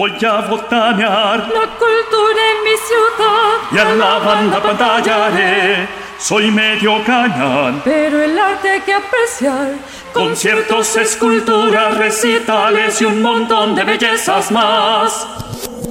[0.00, 3.70] Voy a botanear la cultura en mi ciudad.
[3.70, 5.86] y a la banda pantallaré.
[6.18, 7.82] Soy medio cañón.
[7.84, 9.72] Pero el arte hay que apreciar.
[10.14, 15.26] Conciertos, esculturas, recitales y un montón de bellezas más.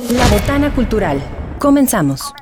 [0.10, 1.22] La Botana Cultural.
[1.60, 2.34] Comenzamos.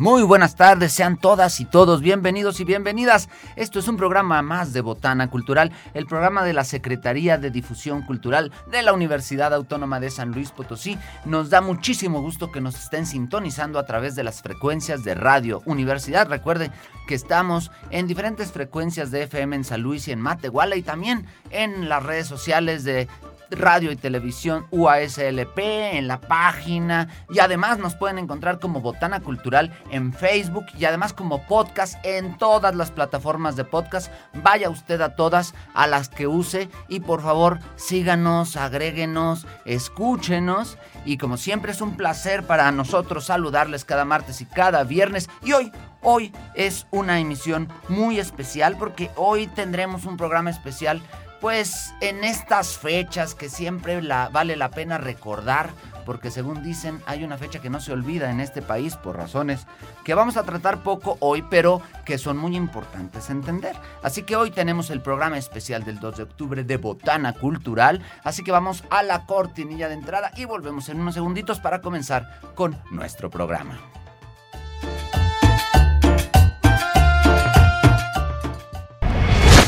[0.00, 3.28] Muy buenas tardes, sean todas y todos bienvenidos y bienvenidas.
[3.54, 8.00] Esto es un programa más de Botana Cultural, el programa de la Secretaría de Difusión
[8.00, 10.96] Cultural de la Universidad Autónoma de San Luis Potosí.
[11.26, 15.60] Nos da muchísimo gusto que nos estén sintonizando a través de las frecuencias de Radio
[15.66, 16.30] Universidad.
[16.30, 16.72] Recuerden
[17.06, 21.26] que estamos en diferentes frecuencias de FM en San Luis y en Matehuala y también
[21.50, 23.06] en las redes sociales de
[23.50, 29.72] radio y televisión UASLP en la página y además nos pueden encontrar como Botana Cultural
[29.90, 34.12] en Facebook y además como podcast en todas las plataformas de podcast.
[34.42, 41.18] Vaya usted a todas a las que use y por favor síganos, agréguenos, escúchenos y
[41.18, 45.72] como siempre es un placer para nosotros saludarles cada martes y cada viernes y hoy
[46.02, 51.02] Hoy es una emisión muy especial porque hoy tendremos un programa especial
[51.40, 55.70] pues en estas fechas que siempre la, vale la pena recordar,
[56.04, 59.66] porque según dicen hay una fecha que no se olvida en este país por razones
[60.04, 63.74] que vamos a tratar poco hoy, pero que son muy importantes entender.
[64.02, 68.42] Así que hoy tenemos el programa especial del 2 de octubre de Botana Cultural, así
[68.42, 72.76] que vamos a la cortinilla de entrada y volvemos en unos segunditos para comenzar con
[72.90, 73.78] nuestro programa.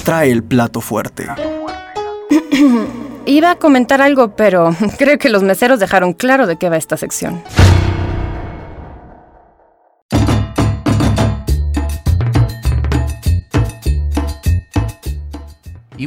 [0.05, 1.29] Trae el plato fuerte.
[3.27, 6.97] Iba a comentar algo, pero creo que los meseros dejaron claro de qué va esta
[6.97, 7.43] sección.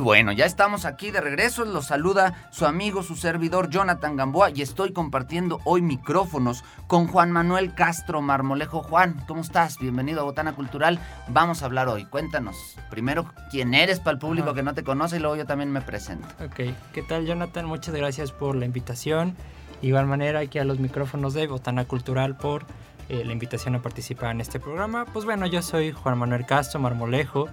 [0.05, 1.65] Bueno, ya estamos aquí de regreso.
[1.65, 7.31] Los saluda su amigo, su servidor Jonathan Gamboa y estoy compartiendo hoy micrófonos con Juan
[7.31, 8.83] Manuel Castro Marmolejo.
[8.83, 9.79] Juan, ¿cómo estás?
[9.79, 10.99] Bienvenido a Botana Cultural.
[11.29, 12.05] Vamos a hablar hoy.
[12.05, 15.71] Cuéntanos primero quién eres para el público que no te conoce y luego yo también
[15.71, 16.27] me presento.
[16.39, 17.65] Ok, ¿qué tal Jonathan?
[17.65, 19.35] Muchas gracias por la invitación.
[19.81, 22.67] Igual manera aquí a los micrófonos de Botana Cultural por
[23.09, 25.05] eh, la invitación a participar en este programa.
[25.05, 27.49] Pues bueno, yo soy Juan Manuel Castro Marmolejo,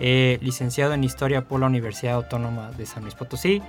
[0.00, 3.62] eh, licenciado en Historia por la Universidad Autónoma de San Luis Potosí,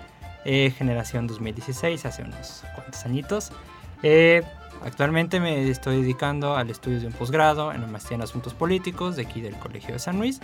[0.45, 3.51] eh, generación 2016, hace unos cuantos añitos.
[4.01, 4.41] Eh,
[4.83, 9.15] actualmente me estoy dedicando al estudio de un posgrado en la maestría en Asuntos Políticos
[9.15, 10.39] de aquí del Colegio de San Luis.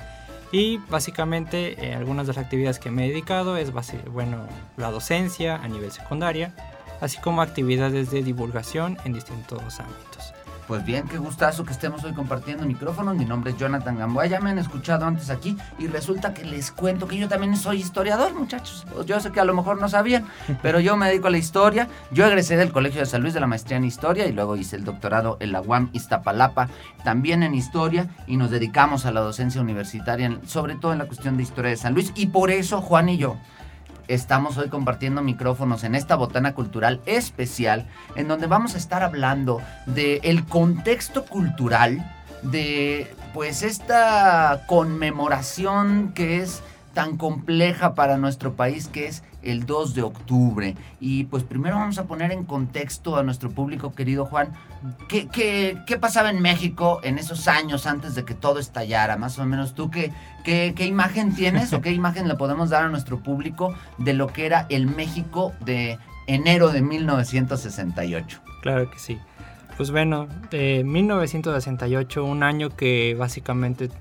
[0.51, 4.45] Y básicamente eh, algunas de las actividades que me he dedicado es basi- bueno,
[4.77, 6.53] la docencia a nivel secundaria,
[7.01, 10.33] así como actividades de divulgación en distintos ámbitos.
[10.67, 13.15] Pues bien, qué gustazo que estemos hoy compartiendo micrófonos.
[13.15, 14.25] Mi nombre es Jonathan Gamboa.
[14.25, 17.77] Ya me han escuchado antes aquí y resulta que les cuento que yo también soy
[17.77, 18.85] historiador, muchachos.
[19.05, 20.25] Yo sé que a lo mejor no sabían,
[20.61, 21.87] pero yo me dedico a la historia.
[22.11, 24.75] Yo egresé del Colegio de San Luis de la maestría en historia y luego hice
[24.75, 26.67] el doctorado en la UAM Iztapalapa,
[27.05, 31.37] también en historia y nos dedicamos a la docencia universitaria, sobre todo en la cuestión
[31.37, 32.11] de historia de San Luis.
[32.13, 33.37] Y por eso Juan y yo
[34.07, 39.61] estamos hoy compartiendo micrófonos en esta botana cultural especial en donde vamos a estar hablando
[39.85, 46.61] de el contexto cultural de pues esta conmemoración que es
[46.93, 50.75] tan compleja para nuestro país que es el 2 de octubre.
[50.99, 54.49] Y pues primero vamos a poner en contexto a nuestro público querido Juan,
[55.07, 59.17] ¿qué, qué, qué pasaba en México en esos años antes de que todo estallara?
[59.17, 60.11] Más o menos tú, ¿qué,
[60.43, 64.27] qué, qué imagen tienes o qué imagen le podemos dar a nuestro público de lo
[64.27, 65.97] que era el México de
[66.27, 68.41] enero de 1968?
[68.61, 69.17] Claro que sí.
[69.77, 73.91] Pues bueno, de 1968, un año que básicamente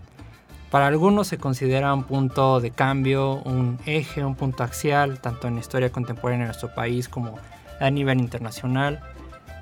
[0.71, 5.55] para algunos se considera un punto de cambio, un eje, un punto axial, tanto en
[5.55, 7.39] la historia contemporánea de nuestro país como
[7.81, 9.01] a nivel internacional.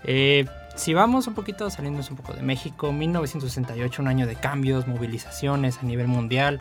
[0.04, 4.86] Eh, si vamos un poquito, saliendo un poco de México, 1968, un año de cambios,
[4.88, 6.60] movilizaciones a nivel mundial.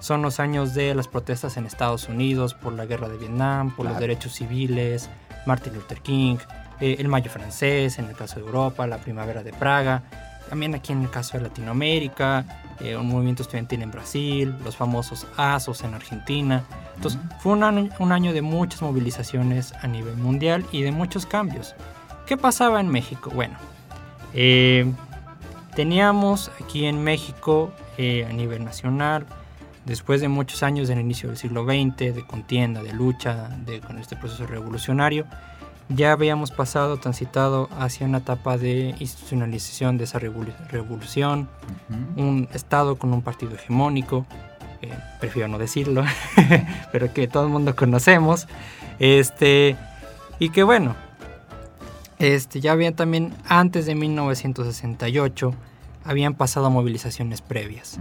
[0.00, 3.84] Son los años de las protestas en Estados Unidos por la guerra de Vietnam, por
[3.84, 4.00] los Claro.
[4.06, 5.10] derechos civiles,
[5.44, 6.36] Martin Luther King,
[6.80, 10.02] eh, el Mayo francés en el caso de Europa, la Primavera de Praga,
[10.48, 15.26] también aquí en el caso de Latinoamérica, eh, un movimiento estudiantil en Brasil, los famosos
[15.36, 16.64] ASOS en Argentina.
[16.96, 21.26] Entonces fue un año, un año de muchas movilizaciones a nivel mundial y de muchos
[21.26, 21.74] cambios.
[22.26, 23.30] ¿Qué pasaba en México?
[23.34, 23.56] Bueno,
[24.34, 24.90] eh,
[25.74, 29.26] teníamos aquí en México eh, a nivel nacional,
[29.84, 33.98] después de muchos años del inicio del siglo XX, de contienda, de lucha de, con
[33.98, 35.26] este proceso revolucionario,
[35.90, 41.48] ya habíamos pasado, transitado hacia una etapa de institucionalización de esa revolu- revolución,
[42.16, 44.24] un Estado con un partido hegemónico,
[44.82, 46.04] eh, prefiero no decirlo,
[46.92, 48.46] pero que todo el mundo conocemos.
[48.98, 49.76] Este,
[50.38, 50.94] y que bueno,
[52.18, 55.54] este, ya había también antes de 1968
[56.04, 58.00] habían pasado movilizaciones previas,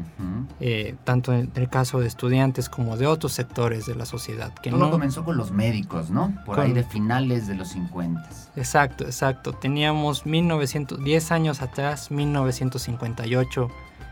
[0.60, 4.54] eh, tanto en el caso de estudiantes como de otros sectores de la sociedad.
[4.54, 6.34] Que Todo comenzó con los médicos, ¿no?
[6.46, 8.30] Por ahí de finales de los 50.
[8.56, 9.54] Exacto, exacto.
[9.54, 13.68] Teníamos 1910 años atrás, 1958,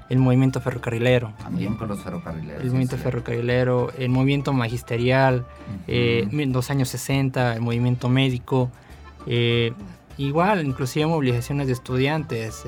[0.09, 1.33] el movimiento ferrocarrilero.
[1.37, 2.61] También con los ferrocarrileros.
[2.61, 5.45] El movimiento ferrocarrilero, el movimiento magisterial,
[5.87, 8.69] eh, los años 60, el movimiento médico.
[9.25, 9.73] Eh,
[10.17, 12.65] igual, inclusive movilizaciones de estudiantes.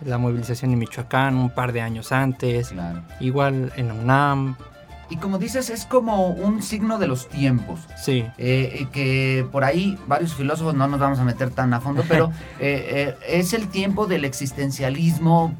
[0.00, 2.74] Eh, la movilización en Michoacán un par de años antes,
[3.20, 4.56] igual en UNAM.
[5.10, 7.80] Y como dices, es como un signo de los tiempos.
[7.96, 8.26] Sí.
[8.36, 12.30] Eh, que por ahí varios filósofos, no nos vamos a meter tan a fondo, pero
[12.60, 15.56] eh, eh, es el tiempo del existencialismo,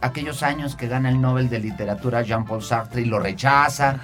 [0.00, 3.96] aquellos años que gana el Nobel de Literatura Jean-Paul Sartre y lo rechaza.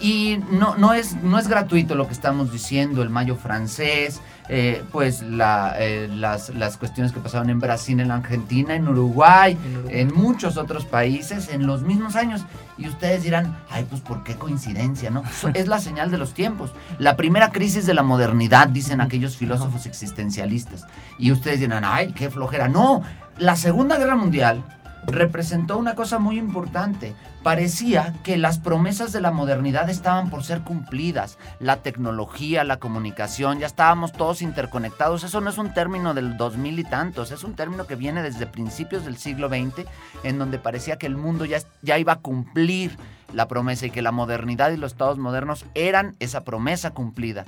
[0.00, 4.84] Y no, no, es, no es gratuito lo que estamos diciendo, el mayo francés, eh,
[4.92, 9.56] pues la, eh, las, las, cuestiones que pasaron en Brasil, en Argentina, en Uruguay,
[9.88, 12.44] en muchos otros países en los mismos años.
[12.76, 15.10] Y ustedes dirán, ay, pues ¿por qué coincidencia?
[15.10, 15.22] no
[15.54, 16.72] Es la señal de los tiempos.
[16.98, 20.86] La primera crisis de la modernidad, dicen aquellos filósofos existencialistas.
[21.18, 22.68] Y ustedes dirán, ay, qué flojera.
[22.68, 23.02] No,
[23.38, 24.62] la Segunda Guerra Mundial
[25.06, 27.14] representó una cosa muy importante.
[27.42, 31.38] Parecía que las promesas de la modernidad estaban por ser cumplidas.
[31.60, 35.24] La tecnología, la comunicación, ya estábamos todos interconectados.
[35.24, 38.46] Eso no es un término del 2000 y tantos, es un término que viene desde
[38.46, 39.86] principios del siglo XX,
[40.22, 42.96] en donde parecía que el mundo ya, ya iba a cumplir
[43.32, 47.44] la promesa y que la modernidad y los estados modernos eran esa promesa cumplida.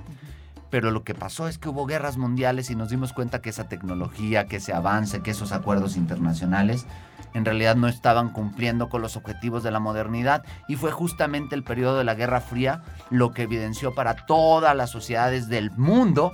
[0.70, 3.68] Pero lo que pasó es que hubo guerras mundiales y nos dimos cuenta que esa
[3.68, 6.86] tecnología, que ese avance, que esos acuerdos internacionales
[7.34, 11.64] en realidad no estaban cumpliendo con los objetivos de la modernidad y fue justamente el
[11.64, 16.32] periodo de la Guerra Fría lo que evidenció para todas las sociedades del mundo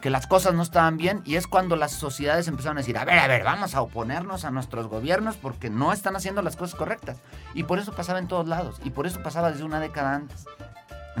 [0.00, 3.04] que las cosas no estaban bien y es cuando las sociedades empezaron a decir, a
[3.04, 6.74] ver, a ver, vamos a oponernos a nuestros gobiernos porque no están haciendo las cosas
[6.74, 7.18] correctas.
[7.54, 10.46] Y por eso pasaba en todos lados y por eso pasaba desde una década antes.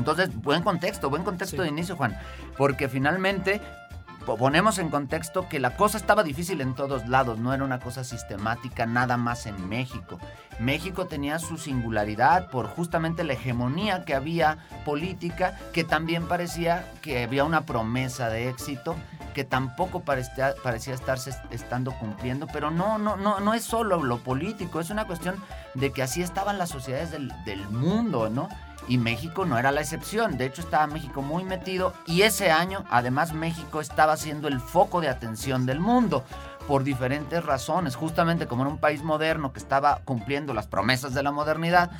[0.00, 2.18] Entonces, buen contexto, buen contexto de inicio, Juan,
[2.56, 3.60] porque finalmente
[4.24, 8.02] ponemos en contexto que la cosa estaba difícil en todos lados, no era una cosa
[8.02, 10.18] sistemática nada más en México.
[10.58, 14.56] México tenía su singularidad por justamente la hegemonía que había
[14.86, 18.96] política, que también parecía que había una promesa de éxito
[19.34, 24.18] que tampoco parecía, parecía estarse estando cumpliendo, pero no, no, no, no es solo lo
[24.18, 25.36] político, es una cuestión
[25.74, 28.48] de que así estaban las sociedades del, del mundo, ¿no?
[28.88, 30.36] Y México no era la excepción.
[30.36, 35.00] De hecho, estaba México muy metido y ese año, además, México estaba siendo el foco
[35.00, 36.24] de atención del mundo
[36.66, 37.96] por diferentes razones.
[37.96, 41.90] Justamente como en un país moderno que estaba cumpliendo las promesas de la modernidad,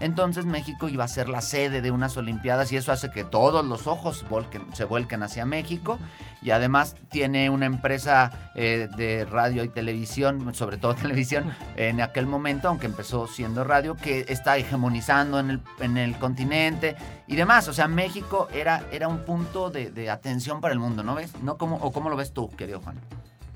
[0.00, 3.64] entonces México iba a ser la sede de unas Olimpiadas y eso hace que todos
[3.64, 4.24] los ojos
[4.72, 5.98] se vuelquen hacia México.
[6.42, 12.26] Y además tiene una empresa eh, de radio y televisión, sobre todo televisión, en aquel
[12.26, 16.96] momento, aunque empezó siendo radio, que está hegemonizando en el, en el continente
[17.26, 17.68] y demás.
[17.68, 21.32] O sea, México era, era un punto de, atención para el mundo, ¿no ves?
[21.42, 21.58] ¿No?
[21.58, 22.98] ¿Cómo, ¿O cómo lo ves tú, querido Juan?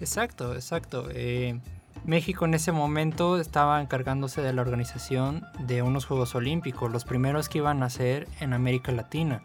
[0.01, 1.09] Exacto, exacto.
[1.11, 1.59] Eh,
[2.05, 7.49] México en ese momento estaba encargándose de la organización de unos Juegos Olímpicos, los primeros
[7.49, 9.43] que iban a ser en América Latina.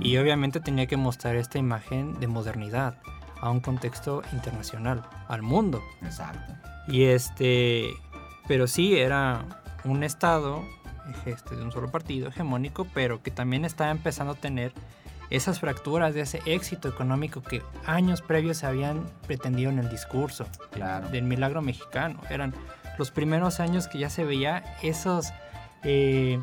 [0.00, 2.96] Y obviamente tenía que mostrar esta imagen de modernidad
[3.40, 5.82] a un contexto internacional, al mundo.
[6.02, 6.54] Exacto.
[6.88, 7.90] Y este,
[8.46, 9.44] pero sí era
[9.84, 10.62] un estado
[11.26, 14.72] este, de un solo partido hegemónico, pero que también estaba empezando a tener
[15.30, 20.46] esas fracturas de ese éxito económico que años previos se habían pretendido en el discurso
[20.72, 21.08] claro.
[21.08, 22.20] del milagro mexicano.
[22.30, 22.54] Eran
[22.98, 25.32] los primeros años que ya se veía esos
[25.82, 26.40] eh,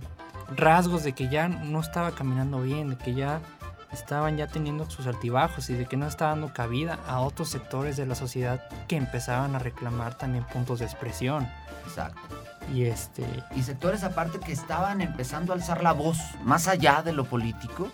[0.55, 3.39] rasgos de que ya no estaba caminando bien, de que ya
[3.91, 7.97] estaban ya teniendo sus altibajos y de que no estaba dando cabida a otros sectores
[7.97, 11.47] de la sociedad que empezaban a reclamar también puntos de expresión.
[11.85, 12.21] Exacto.
[12.73, 17.11] Y este y sectores aparte que estaban empezando a alzar la voz más allá de
[17.11, 17.89] lo político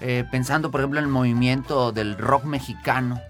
[0.00, 3.20] eh, pensando por ejemplo en el movimiento del rock mexicano,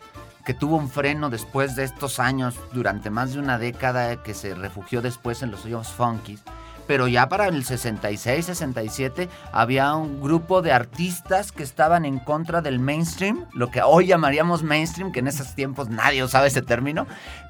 [0.45, 4.55] que tuvo un freno después de estos años, durante más de una década, que se
[4.55, 6.43] refugió después en los hoyos funkies.
[6.87, 12.63] Pero ya para el 66, 67 había un grupo de artistas que estaban en contra
[12.63, 17.09] del mainstream, lo que hoy llamaríamos mainstream, que en esos tiempos nadie usaba ese término,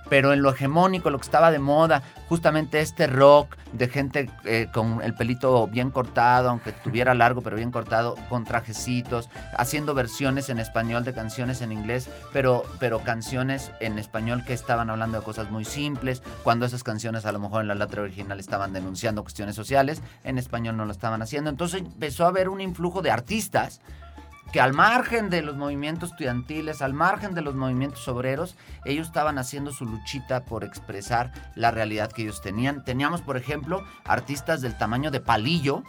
[0.09, 4.69] pero en lo hegemónico, lo que estaba de moda, justamente este rock de gente eh,
[4.73, 10.49] con el pelito bien cortado, aunque tuviera largo, pero bien cortado, con trajecitos, haciendo versiones
[10.49, 15.25] en español de canciones en inglés, pero, pero canciones en español que estaban hablando de
[15.25, 19.23] cosas muy simples, cuando esas canciones a lo mejor en la letra original estaban denunciando
[19.23, 21.51] cuestiones sociales, en español no lo estaban haciendo.
[21.51, 23.81] Entonces empezó a haber un influjo de artistas
[24.53, 29.38] que al margen de los movimientos estudiantiles, al margen de los movimientos obreros, ellos estaban
[29.38, 32.85] haciendo su luchita por expresar la realidad que ellos tenían.
[32.85, 35.83] Teníamos, por ejemplo, artistas del tamaño de Palillo,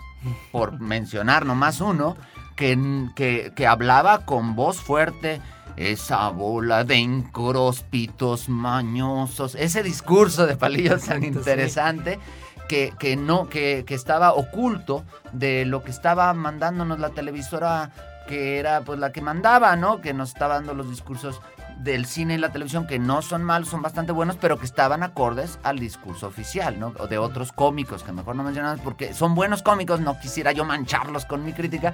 [0.52, 2.18] por mencionar nomás uno,
[2.56, 2.78] que,
[3.16, 5.40] que, que hablaba con voz fuerte,
[5.76, 12.20] esa bola de incróspitos mañosos, ese discurso de Palillo tan interesante.
[12.68, 17.94] Que, que, no, que, que estaba oculto de lo que estaba mandándonos la televisora
[18.28, 20.02] que era pues la que mandaba, ¿no?
[20.02, 21.42] Que nos estaba dando los discursos
[21.78, 25.04] del cine y la televisión que no son malos, son bastante buenos, pero que estaban
[25.04, 26.94] acordes al discurso oficial, ¿no?
[27.00, 30.66] O de otros cómicos que mejor no mencionamos porque son buenos cómicos, no quisiera yo
[30.66, 31.94] mancharlos con mi crítica,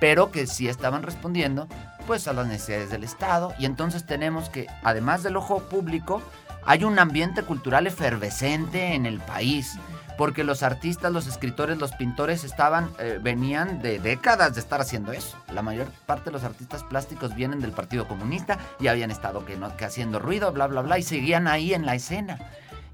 [0.00, 1.68] pero que sí estaban respondiendo
[2.06, 6.22] pues a las necesidades del Estado y entonces tenemos que además del ojo público
[6.66, 9.78] hay un ambiente cultural efervescente en el país
[10.20, 15.12] porque los artistas, los escritores, los pintores estaban, eh, venían de décadas de estar haciendo
[15.12, 15.38] eso.
[15.50, 19.56] La mayor parte de los artistas plásticos vienen del Partido Comunista y habían estado que,
[19.56, 22.38] no, que haciendo ruido, bla, bla, bla, y seguían ahí en la escena.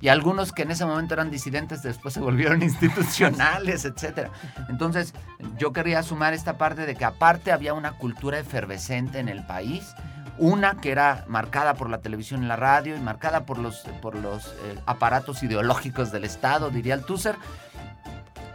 [0.01, 4.29] Y algunos que en ese momento eran disidentes después se volvieron institucionales, etc.
[4.69, 5.13] Entonces,
[5.59, 9.97] yo quería sumar esta parte de que aparte había una cultura efervescente en el país,
[10.39, 14.17] una que era marcada por la televisión y la radio y marcada por los, por
[14.17, 17.37] los eh, aparatos ideológicos del Estado, diría el Tusser.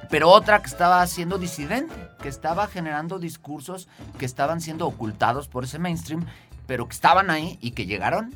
[0.10, 3.88] Pero otra que estaba siendo disidente, que estaba generando discursos
[4.20, 6.26] que estaban siendo ocultados por ese mainstream,
[6.68, 8.36] pero que estaban ahí y que llegaron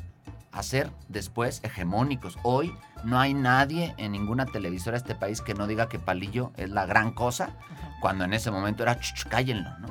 [0.52, 2.38] a ser después hegemónicos.
[2.42, 2.74] Hoy
[3.04, 6.70] no hay nadie en ninguna televisora de este país que no diga que Palillo es
[6.70, 7.50] la gran cosa,
[8.00, 8.98] cuando en ese momento era,
[9.28, 9.88] cállenlo, ¿no?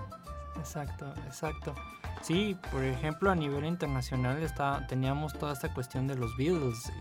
[0.57, 1.75] Exacto, exacto.
[2.25, 6.91] Sí, por ejemplo, a nivel internacional está, teníamos toda esta cuestión de los Beatles,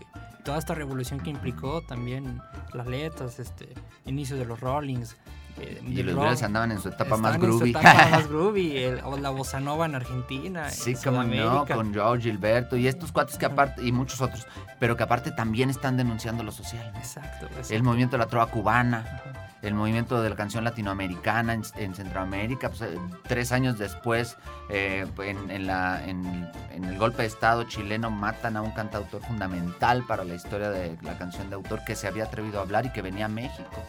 [0.43, 3.73] toda esta revolución que implicó también las letras, este,
[4.05, 5.17] inicio de los Rollings.
[5.59, 7.69] Eh, y los Beatles andaban en su etapa más groovy.
[7.69, 10.69] En su etapa más groovy, el, o la bossa nova en Argentina.
[10.69, 14.45] Sí, como no, con Joe Gilberto y estos cuates que aparte, y muchos otros,
[14.79, 16.93] pero que aparte también están denunciando lo social.
[16.97, 17.73] Exacto, exacto.
[17.73, 19.21] El movimiento de la trova cubana.
[19.25, 22.69] Ajá el movimiento de la canción latinoamericana en, en Centroamérica.
[22.69, 24.37] Pues, eh, tres años después,
[24.69, 30.35] eh, en, en, el golpe de Estado chileno, matan a un cantautor fundamental para la
[30.35, 33.25] historia de la canción de autor que se había atrevido a hablar y que venía
[33.25, 33.83] a México.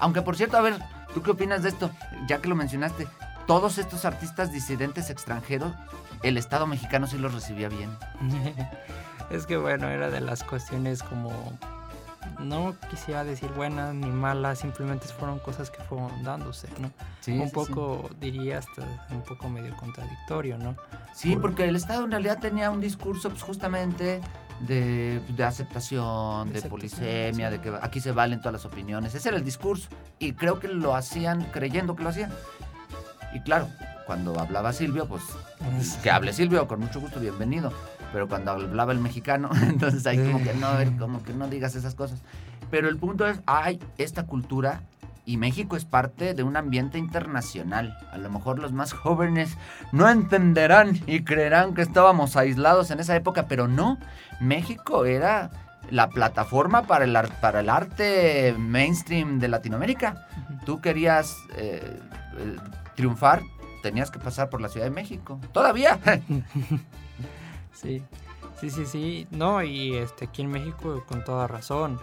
[0.00, 0.74] Aunque, por cierto, a ver,
[1.14, 1.90] ¿tú qué opinas de esto?
[2.26, 3.06] Ya que lo mencionaste,
[3.46, 5.72] todos estos artistas disidentes extranjeros,
[6.22, 7.90] el Estado mexicano sí los recibía bien.
[9.30, 11.30] es que bueno, era de las cuestiones como
[12.40, 16.90] no quisiera decir buenas ni malas, simplemente fueron cosas que fueron dándose, ¿no?
[17.20, 20.76] Sí, un sí, poco, diría hasta un poco medio contradictorio, ¿no?
[21.14, 21.42] Sí, Por...
[21.42, 24.20] porque el Estado en realidad tenía un discurso pues, justamente
[24.60, 27.56] de, de aceptación, de, de aceptación, polisemia, sí.
[27.56, 29.14] de que aquí se valen todas las opiniones.
[29.14, 29.88] Ese era el discurso
[30.18, 32.32] y creo que lo hacían creyendo que lo hacían.
[33.34, 33.68] Y claro,
[34.06, 35.22] cuando hablaba Silvio, pues
[36.02, 37.72] que hable Silvio, con mucho gusto, bienvenido
[38.12, 41.94] pero cuando hablaba el mexicano, entonces ahí como que no, como que no digas esas
[41.94, 42.22] cosas.
[42.70, 44.82] Pero el punto es, hay esta cultura
[45.24, 47.96] y México es parte de un ambiente internacional.
[48.10, 49.56] A lo mejor los más jóvenes
[49.92, 53.98] no entenderán y creerán que estábamos aislados en esa época, pero no.
[54.40, 55.50] México era
[55.90, 60.26] la plataforma para el, para el arte mainstream de Latinoamérica.
[60.64, 62.00] Tú querías eh,
[62.38, 62.56] eh,
[62.96, 63.42] triunfar,
[63.82, 65.40] tenías que pasar por la Ciudad de México.
[65.52, 66.00] Todavía.
[67.72, 68.02] Sí,
[68.60, 69.26] sí, sí, sí.
[69.30, 71.98] No, y este, aquí en México con toda razón.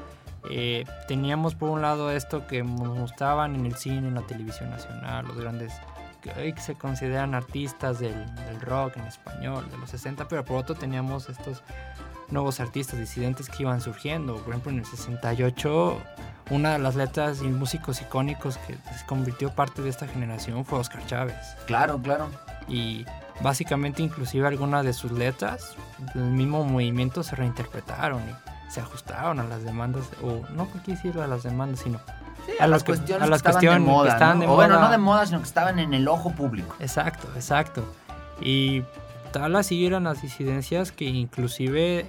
[0.50, 4.70] Eh, teníamos por un lado esto que nos mostraban en el cine, en la televisión
[4.70, 5.74] nacional, los grandes
[6.22, 10.58] que hoy se consideran artistas del, del, rock en español de los 60, pero por
[10.58, 11.62] otro teníamos estos
[12.32, 14.36] nuevos artistas disidentes que iban surgiendo.
[14.38, 15.98] Por ejemplo, en el 68,
[16.52, 20.80] una de las letras y músicos icónicos que se convirtió parte de esta generación fue
[20.80, 21.36] Oscar Chávez.
[21.66, 22.30] Claro, claro.
[22.68, 23.06] Y
[23.42, 25.76] básicamente inclusive algunas de sus letras
[26.14, 31.28] del mismo movimiento se reinterpretaron y se ajustaron a las demandas o no quisiera a
[31.28, 32.00] las demandas sino
[32.46, 34.42] sí, a, las cuestiones, a las que cuestiones de moda, que estaban ¿no?
[34.42, 34.68] de o moda.
[34.68, 37.84] bueno no de moda sino que estaban en el ojo público exacto exacto
[38.42, 38.84] y
[39.32, 42.06] tal así eran las disidencias que inclusive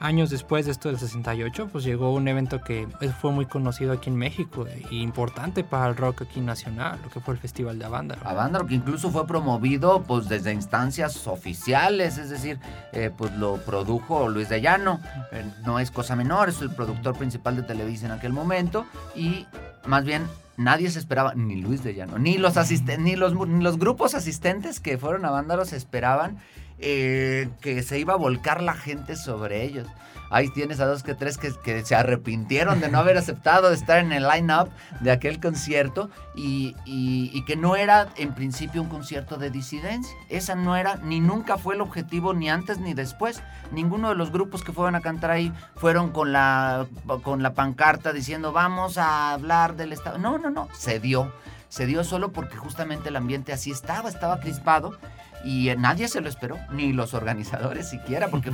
[0.00, 2.86] años después de esto del 68, pues llegó un evento que
[3.20, 7.20] fue muy conocido aquí en México e importante para el rock aquí nacional, lo que
[7.20, 8.20] fue el Festival de Avándaro.
[8.24, 12.58] Avándaro, que incluso fue promovido pues desde instancias oficiales, es decir,
[12.92, 15.00] eh, pues lo produjo Luis de Llano,
[15.32, 19.46] eh, no es cosa menor, es el productor principal de Televisa en aquel momento y
[19.86, 20.26] más bien
[20.56, 22.54] nadie se esperaba, ni Luis de Llano, ni los,
[22.98, 26.38] ni los, ni los grupos asistentes que fueron a Avándaro se esperaban
[26.78, 29.86] eh, que se iba a volcar la gente sobre ellos.
[30.30, 33.98] Ahí tienes a dos que tres que, que se arrepintieron de no haber aceptado estar
[33.98, 39.36] en el line-up de aquel concierto y, y, que no era en principio un concierto
[39.36, 40.14] de disidencia.
[40.28, 43.42] Esa no era, ni nunca fue el objetivo, ni antes ni después.
[43.70, 46.86] Ninguno de los grupos que fueron a cantar ahí fueron con la,
[47.22, 50.18] con la pancarta diciendo vamos a hablar del Estado.
[50.18, 51.32] No, no, no, se dio.
[51.68, 54.96] Se dio solo porque justamente el ambiente así estaba, estaba crispado
[55.46, 58.50] y nadie se lo esperó, ni los organizadores siquiera, porque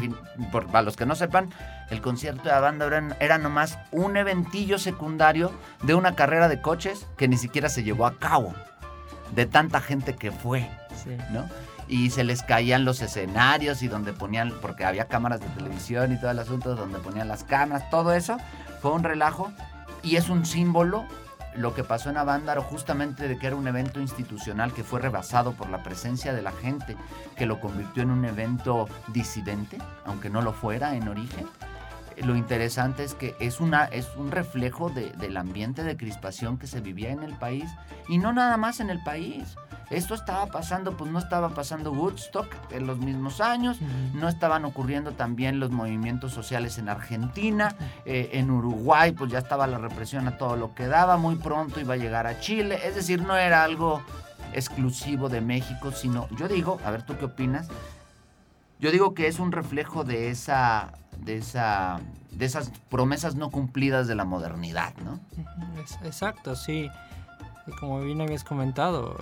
[0.50, 1.48] para los que no sepan,
[1.88, 6.60] el concierto de la banda era, era, nomás un eventillo secundario de una carrera de
[6.60, 8.52] coches que ni siquiera se llevó a cabo,
[9.34, 10.68] de tanta gente que fue,
[11.30, 11.48] ¿no?
[11.88, 16.20] Y se les caían los escenarios y donde ponían, porque había cámaras de televisión y
[16.20, 18.36] todo el asunto, donde ponían las cámaras, todo eso,
[18.82, 19.50] fue un relajo
[20.02, 21.06] y es un símbolo
[21.56, 25.52] lo que pasó en Avándaro justamente de que era un evento institucional que fue rebasado
[25.52, 26.96] por la presencia de la gente,
[27.36, 31.46] que lo convirtió en un evento disidente, aunque no lo fuera en origen.
[32.24, 36.80] Lo interesante es que es, una, es un reflejo del ambiente de crispación que se
[36.80, 37.64] vivía en el país
[38.08, 39.56] y no nada más en el país.
[39.90, 43.78] Esto estaba pasando, pues no estaba pasando Woodstock en los mismos años,
[44.14, 47.74] no estaban ocurriendo también los movimientos sociales en Argentina,
[48.06, 51.78] eh, en Uruguay pues ya estaba la represión a todo lo que daba, muy pronto
[51.78, 54.02] iba a llegar a Chile, es decir, no era algo
[54.54, 57.68] exclusivo de México, sino yo digo, a ver tú qué opinas,
[58.82, 62.00] yo digo que es un reflejo de esa, de esa,
[62.32, 65.20] de esas promesas no cumplidas de la modernidad, ¿no?
[66.04, 66.90] Exacto, sí.
[67.78, 69.16] Como bien habías comentado,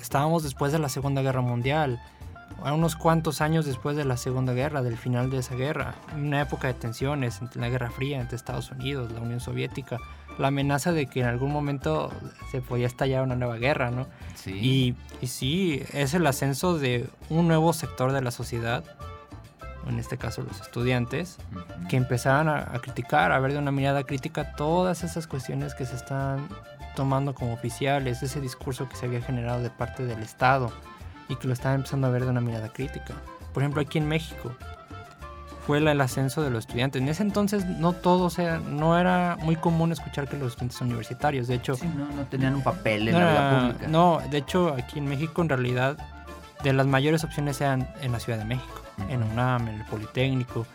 [0.00, 2.00] estábamos después de la Segunda Guerra Mundial,
[2.64, 6.68] unos cuantos años después de la Segunda Guerra, del final de esa guerra, una época
[6.68, 9.98] de tensiones entre la Guerra Fría entre Estados Unidos, la Unión Soviética,
[10.38, 12.10] la amenaza de que en algún momento
[12.50, 14.06] se podía estallar una nueva guerra, ¿no?
[14.34, 14.96] Sí.
[15.20, 18.84] Y, sí, es el ascenso de un nuevo sector de la sociedad,
[19.88, 21.38] en este caso los estudiantes,
[21.88, 25.86] que empezaron a, a, criticar, a ver de una mirada crítica todas esas cuestiones que
[25.86, 26.48] se están
[26.94, 30.72] tomando como oficiales, ese discurso que se había generado de parte del Estado
[31.28, 33.14] y que lo estaban empezando a ver de una mirada crítica.
[33.52, 34.54] Por ejemplo, aquí en México
[35.66, 37.00] fue el ascenso de los estudiantes.
[37.00, 40.80] En ese entonces no todo, o sea, no era muy común escuchar que los estudiantes
[40.80, 41.74] universitarios, de hecho...
[41.74, 43.88] Sí, no, no tenían un papel en la vida pública.
[43.88, 45.96] No, de hecho aquí en México en realidad
[46.62, 50.66] de las mayores opciones eran en la Ciudad de México, en UNAM, en el Politécnico,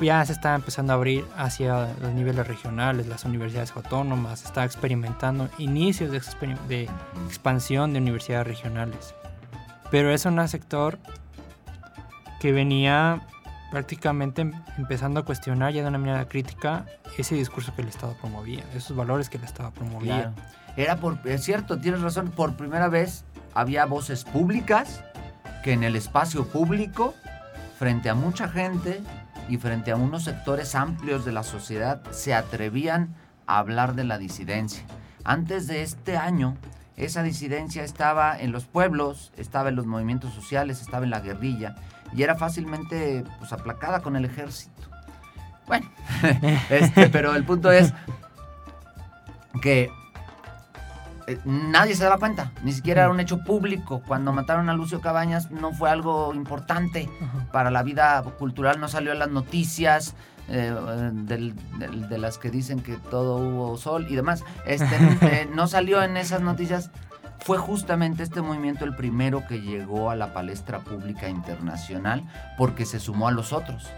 [0.00, 5.48] ya se está empezando a abrir hacia los niveles regionales, las universidades autónomas, está experimentando
[5.58, 6.88] inicios de,
[7.26, 9.14] expansión de universidades regionales.
[9.90, 10.98] Pero es un sector
[12.40, 13.22] que venía
[13.70, 18.14] prácticamente em, empezando a cuestionar ya de una manera crítica ese discurso que el Estado
[18.20, 20.32] promovía, esos valores que el Estado promovía.
[20.76, 25.02] Era por, es cierto, tienes razón, por primera vez había voces públicas
[25.64, 27.14] que en el espacio público,
[27.78, 29.02] frente a mucha gente,
[29.48, 33.14] y frente a unos sectores amplios de la sociedad se atrevían
[33.46, 34.84] a hablar de la disidencia.
[35.24, 36.56] Antes de este año,
[36.96, 41.76] esa disidencia estaba en los pueblos, estaba en los movimientos sociales, estaba en la guerrilla
[42.14, 44.88] y era fácilmente pues, aplacada con el ejército.
[45.66, 45.90] Bueno,
[46.70, 47.92] este, pero el punto es
[49.60, 49.90] que
[51.26, 54.02] eh, nadie se daba cuenta, ni siquiera era un hecho público.
[54.06, 57.08] Cuando mataron a Lucio Cabañas no fue algo importante
[57.52, 60.14] para la vida cultural, no salió en las noticias.
[60.50, 60.74] Eh,
[61.28, 64.86] de las que dicen que todo hubo sol y demás, este,
[65.20, 66.90] eh, no salió en esas noticias
[67.40, 72.22] fue justamente este movimiento el primero que llegó a la palestra pública internacional
[72.56, 73.88] porque se sumó a los otros,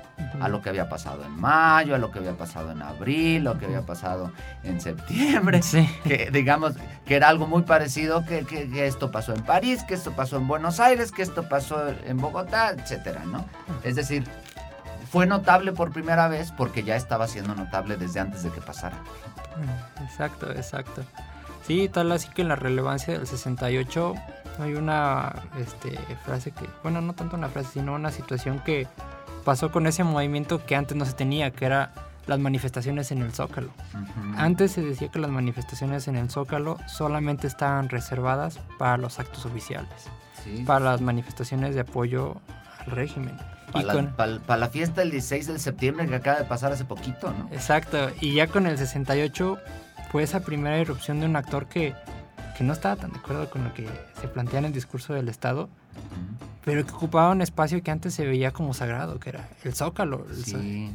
[0.40, 3.58] a lo que había pasado en mayo, a lo que había pasado en abril, lo
[3.58, 5.60] que había pasado en septiembre,
[6.04, 6.74] que digamos
[7.06, 10.46] que era algo muy parecido, que, que, esto pasó en París, que esto pasó en
[10.46, 13.44] Buenos Aires, que esto pasó en Bogotá, etcétera, ¿no?
[13.82, 14.24] Es decir,
[15.10, 18.96] fue notable por primera vez porque ya estaba siendo notable desde antes de que pasara.
[20.04, 21.02] Exacto, exacto.
[21.66, 24.14] Sí, tal así que en la relevancia del 68
[24.60, 28.86] hay una este, frase que, bueno, no tanto una frase, sino una situación que
[29.44, 31.92] pasó con ese movimiento que antes no se tenía, que era
[32.26, 33.70] las manifestaciones en el Zócalo.
[34.36, 39.46] Antes se decía que las manifestaciones en el Zócalo solamente estaban reservadas para los actos
[39.46, 39.88] oficiales,
[40.66, 42.36] para las manifestaciones de apoyo
[42.84, 43.36] al régimen.
[43.72, 46.72] Para la, con- pa- pa' la fiesta del 16 de septiembre que acaba de pasar
[46.72, 47.48] hace poquito, ¿no?
[47.52, 49.58] Exacto, y ya con el 68
[50.10, 51.94] fue esa primera irrupción de un actor que,
[52.56, 53.88] que no estaba tan de acuerdo con lo que
[54.20, 55.68] se plantea en el discurso del Estado,
[56.64, 60.26] pero que ocupaba un espacio que antes se veía como sagrado, que era el zócalo.
[60.28, 60.90] el Sí.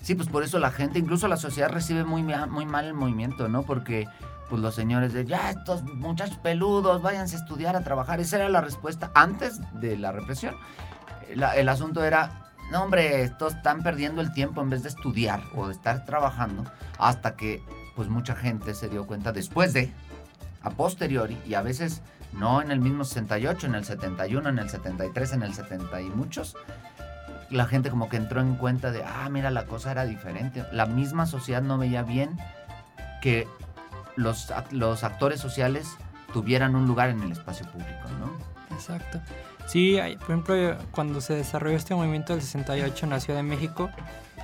[0.00, 3.46] Sí, pues por eso la gente, incluso la sociedad recibe muy, muy mal el movimiento,
[3.48, 3.62] ¿no?
[3.62, 4.08] Porque
[4.50, 8.18] pues los señores de, ya estos muchachos peludos, váyanse a estudiar, a trabajar.
[8.20, 10.56] Esa era la respuesta antes de la represión.
[11.36, 15.40] La- el asunto era, no hombre, estos están perdiendo el tiempo en vez de estudiar
[15.54, 16.64] o de estar trabajando,
[16.98, 17.62] hasta que
[17.94, 19.92] pues mucha gente se dio cuenta después de,
[20.62, 22.02] a posteriori, y a veces
[22.32, 26.10] no en el mismo 68, en el 71, en el 73, en el 70 y
[26.10, 26.56] muchos,
[27.50, 30.64] la gente como que entró en cuenta de, ah, mira, la cosa era diferente.
[30.72, 32.38] La misma sociedad no veía bien
[33.20, 33.46] que
[34.16, 35.96] los, los actores sociales
[36.32, 38.32] tuvieran un lugar en el espacio público, ¿no?
[38.74, 39.20] Exacto.
[39.66, 43.90] Sí, por ejemplo, cuando se desarrolló este movimiento del 68 en la Ciudad de México,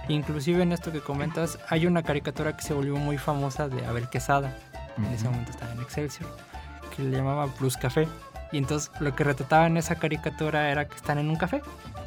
[0.09, 4.09] inclusive en esto que comentas, hay una caricatura que se volvió muy famosa de Abel
[4.09, 4.57] Quesada,
[4.97, 6.29] en ese momento estaba en Excelsior,
[6.97, 8.09] que le llamaba Plus Café.
[8.51, 11.61] Y entonces lo que retrataba en esa caricatura era que están en un café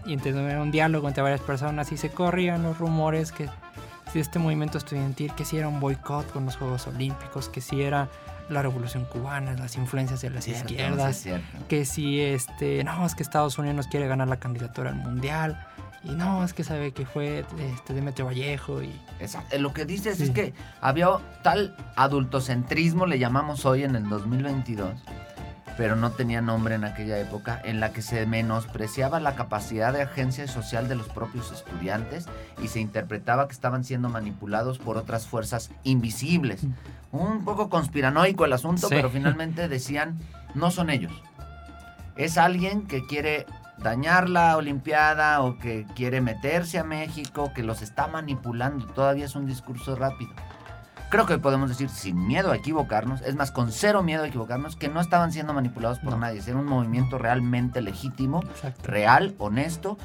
[0.08, 3.48] y entonces era un diálogo entre varias personas y se corrían los rumores que
[4.12, 7.84] si este movimiento estudiantil, que si era un boicot con los Juegos Olímpicos, que si
[7.84, 8.10] era
[8.50, 11.48] la revolución cubana, las influencias de las Cierto, izquierdas, es cierto.
[11.70, 15.64] que si este no es que Estados Unidos quiere ganar la candidatura al mundial
[16.04, 20.18] y no es que sabe que fue este Demetrio Vallejo y eh, lo que dices
[20.18, 20.24] Sí.
[20.24, 21.10] es que había
[21.44, 24.92] tal adultocentrismo, le llamamos hoy en el 2022,
[25.78, 30.02] pero no tenía nombre en aquella época, en la que se menospreciaba la capacidad de
[30.04, 32.26] agencia social de los propios estudiantes
[32.62, 36.62] y se interpretaba que estaban siendo manipulados por otras fuerzas invisibles.
[37.12, 38.96] Un poco conspiranoico el asunto, Sí.
[38.96, 40.18] pero finalmente decían,
[40.56, 41.14] no son ellos.
[42.18, 43.46] Es alguien que quiere
[43.82, 48.86] dañar la Olimpiada o que quiere meterse a México, que los está manipulando.
[48.88, 50.32] Todavía es un discurso rápido.
[51.10, 54.78] Creo que podemos decir sin miedo a equivocarnos, es más, con cero miedo a equivocarnos,
[54.78, 56.20] que no estaban siendo manipulados por No.
[56.20, 56.42] nadie.
[56.46, 59.98] Era un movimiento realmente legítimo, exacto real, honesto,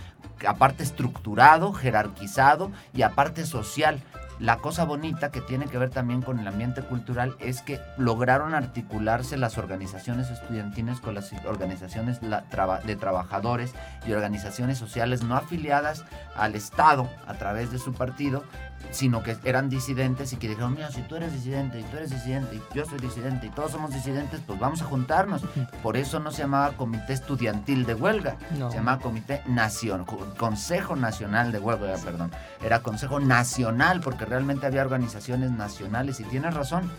[0.47, 4.03] aparte estructurado, jerarquizado y aparte social.
[4.39, 8.55] La cosa bonita que tiene que ver también con el ambiente cultural es que lograron
[8.55, 13.73] articularse las organizaciones estudiantiles con las organizaciones de trabajadores
[14.07, 16.05] y organizaciones sociales no afiliadas
[16.37, 18.45] al Estado a través de su partido,
[18.91, 22.11] sino que eran disidentes y que dijeron, mira, si tú eres disidente y tú eres
[22.11, 25.43] disidente y yo soy disidente y todos somos disidentes, pues vamos a juntarnos.
[25.83, 28.71] Por eso no se llamaba Comité Estudiantil de Huelga, No.
[28.71, 30.05] se llamaba Comité Nación,
[30.39, 32.31] Consejo Nacional de Huelga, perdón.
[32.65, 36.91] Era Consejo Nacional porque realmente había organizaciones nacionales y tienes razón.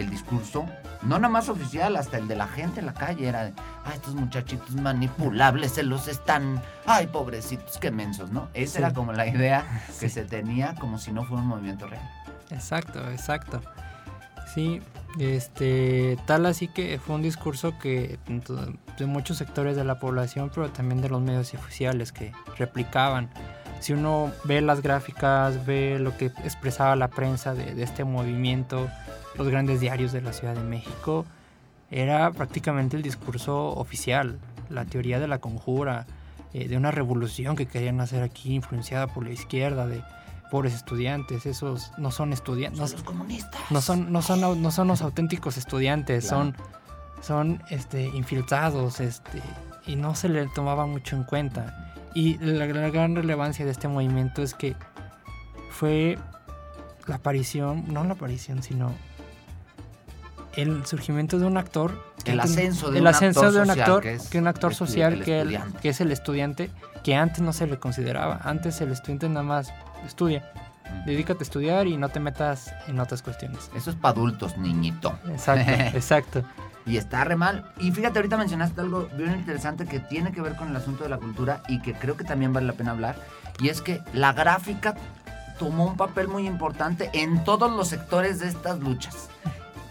[0.00, 0.66] El discurso,
[1.02, 3.52] no nada más oficial, hasta el de la gente en la calle era de,
[3.84, 8.48] ah, estos muchachitos manipulables se los están, ay, pobrecitos, qué mensos, ¿no?
[8.54, 8.78] Esa Sí.
[8.78, 9.64] era como la idea
[10.00, 10.14] que Sí.
[10.14, 12.02] se tenía como si no fuera un movimiento real.
[12.50, 13.60] Exacto, exacto.
[14.54, 14.80] Sí,
[15.18, 18.18] este, tal así que fue un discurso que
[18.98, 23.28] de muchos sectores de la población, pero también de los medios oficiales que replicaban.
[23.80, 28.88] Si uno ve las gráficas, ve lo que expresaba la prensa de, de este movimiento,
[29.36, 31.24] los grandes diarios de la Ciudad de México,
[31.90, 34.38] era prácticamente el discurso oficial,
[34.68, 36.06] la teoría de la conjura,
[36.52, 40.02] eh, de una revolución que querían hacer aquí, influenciada por la izquierda, de
[40.50, 43.60] pobres estudiantes, esos no son estudiantes, no, Son los comunistas.
[43.70, 46.44] no son, no son, no son los auténticos estudiantes, Claro.
[46.44, 46.56] son,
[47.22, 49.40] son este, infiltrados, este,
[49.86, 51.94] y no se le tomaba mucho en cuenta.
[52.14, 54.74] Y la, la gran relevancia de este movimiento es que
[55.70, 56.18] fue
[57.06, 58.92] la aparición, no la aparición, sino
[60.56, 62.02] el surgimiento de un actor.
[62.24, 64.38] que El ascenso de el un ascenso actor de un social, actor, que es que
[64.38, 66.70] un actor social el que, el- que es el estudiante,
[67.02, 68.40] que antes no se le consideraba.
[68.44, 69.72] Antes el estudiante nada más
[70.06, 70.50] estudia.
[71.06, 73.70] Dedícate a estudiar y no te metas en otras cuestiones.
[73.76, 75.16] Eso es para adultos, niñito.
[75.28, 76.42] Exacto, exacto.
[76.84, 77.72] Y está re mal.
[77.78, 81.10] Y fíjate, ahorita mencionaste algo bien interesante que tiene que ver con el asunto de
[81.10, 83.16] la cultura y que creo que también vale la pena hablar.
[83.60, 84.94] Y es que la gráfica
[85.58, 89.28] tomó un papel muy importante en todos los sectores de estas luchas.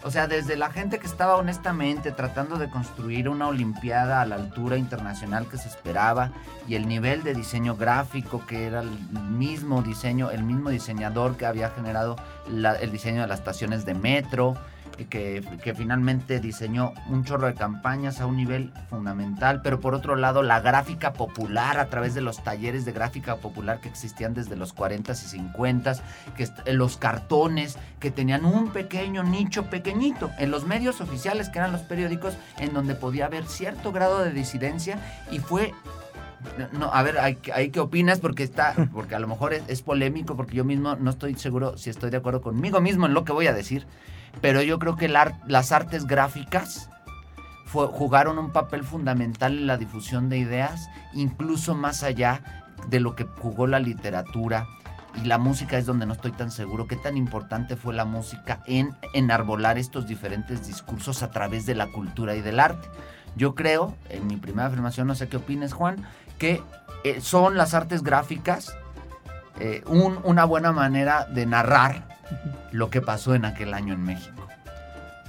[0.02, 4.36] O sea, desde la gente que estaba honestamente tratando de construir una Olimpiada a la
[4.36, 6.30] altura internacional que se esperaba
[6.66, 8.90] y el nivel de diseño gráfico que era el
[9.30, 12.16] mismo diseño, el mismo diseñador que había generado
[12.48, 14.56] la- el diseño de las estaciones de metro,
[15.06, 20.16] que, que finalmente diseñó un chorro de campañas a un nivel fundamental, pero por otro
[20.16, 24.56] lado la gráfica popular a través de los talleres de gráfica popular que existían desde
[24.56, 26.00] los 40s y 50s,
[26.36, 31.58] que eh, los cartones que tenían un pequeño nicho pequeñito en los medios oficiales que
[31.58, 34.98] eran los periódicos en donde podía haber cierto grado de disidencia
[35.30, 35.72] y fue
[36.72, 39.82] No, a ver, hay, hay qué opinas porque está, porque a lo mejor es, es,
[39.82, 43.24] polémico, porque yo mismo no estoy seguro si estoy de acuerdo conmigo mismo en lo
[43.24, 43.86] que voy a decir,
[44.40, 46.88] pero yo creo que las artes gráficas
[47.72, 53.24] jugaron un papel fundamental en la difusión de ideas, incluso más allá de lo que
[53.24, 54.66] jugó la literatura.
[55.22, 56.86] Y la música es donde no estoy tan seguro.
[56.86, 61.88] ¿Qué tan importante fue la música en enarbolar estos diferentes discursos a través de la
[61.88, 62.88] cultura y del arte?
[63.36, 66.04] Yo creo, en mi primera afirmación, no sé qué opines Juan,
[66.38, 66.62] que
[67.04, 68.76] eh, son las artes gráficas
[69.58, 72.09] eh, una buena manera de narrar
[72.72, 74.46] lo que pasó en aquel año en México.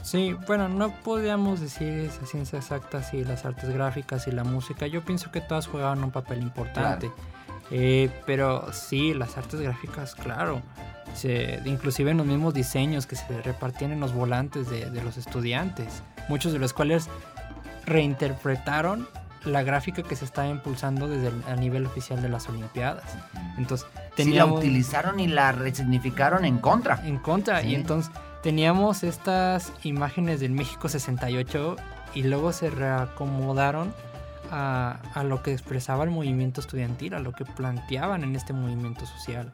[0.03, 4.87] Sí, bueno, no podríamos decir esa ciencia exacta si las artes gráficas y la música.
[4.87, 7.11] Yo pienso que todas jugaban un papel importante.
[7.69, 10.61] Eh, pero sí, las artes gráficas, claro.
[11.65, 16.01] inclusive en los mismos diseños que se repartían en los volantes de, de los estudiantes.
[16.27, 17.07] Muchos de los cuales
[17.85, 19.07] reinterpretaron
[19.45, 23.03] la gráfica que se estaba impulsando desde el, a nivel oficial de las Olimpiadas.
[23.57, 27.05] Entonces, teníamos, la utilizaron y la resignificaron en contra.
[27.05, 28.11] En contra, y entonces
[28.43, 31.75] teníamos estas imágenes del México 68
[32.13, 33.93] y luego se reacomodaron
[34.51, 39.05] a, a, lo que expresaba el movimiento estudiantil, a lo que planteaban en este movimiento
[39.05, 39.51] social.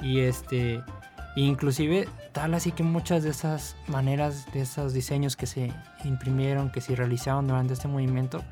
[0.00, 0.82] Y este
[1.34, 5.72] inclusive tal así que muchas de esas maneras, de esos diseños que se
[6.04, 8.42] imprimieron, que se realizaron durante este movimiento,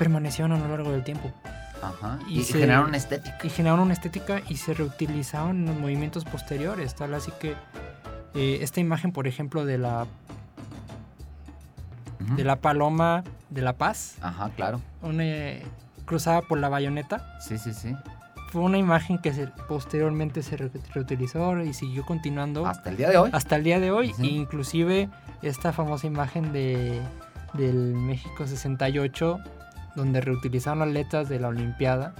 [0.00, 1.30] permanecieron a lo largo del tiempo.
[1.82, 2.18] Ajá.
[2.26, 3.36] Y, generaron una estética.
[3.42, 6.94] Y generaron una estética y se reutilizaron en los movimientos posteriores.
[6.94, 7.54] Tal así que
[8.34, 10.06] eh, esta imagen, por ejemplo, de la
[12.34, 14.16] de la paloma de la paz.
[14.22, 14.80] Ajá, claro.
[15.02, 15.24] Una,
[16.06, 17.38] cruzada por la bayoneta.
[17.38, 17.94] Sí, sí, sí
[18.50, 19.30] fue una imagen que
[19.68, 22.66] posteriormente se reutilizó y siguió continuando.
[22.66, 23.30] Hasta el día de hoy.
[23.32, 24.12] Hasta el día de hoy.
[24.18, 25.08] Inclusive
[25.40, 27.00] esta famosa imagen de,
[27.54, 29.38] del México 68,
[29.94, 32.14] donde reutilizaron las letras de la Olimpiada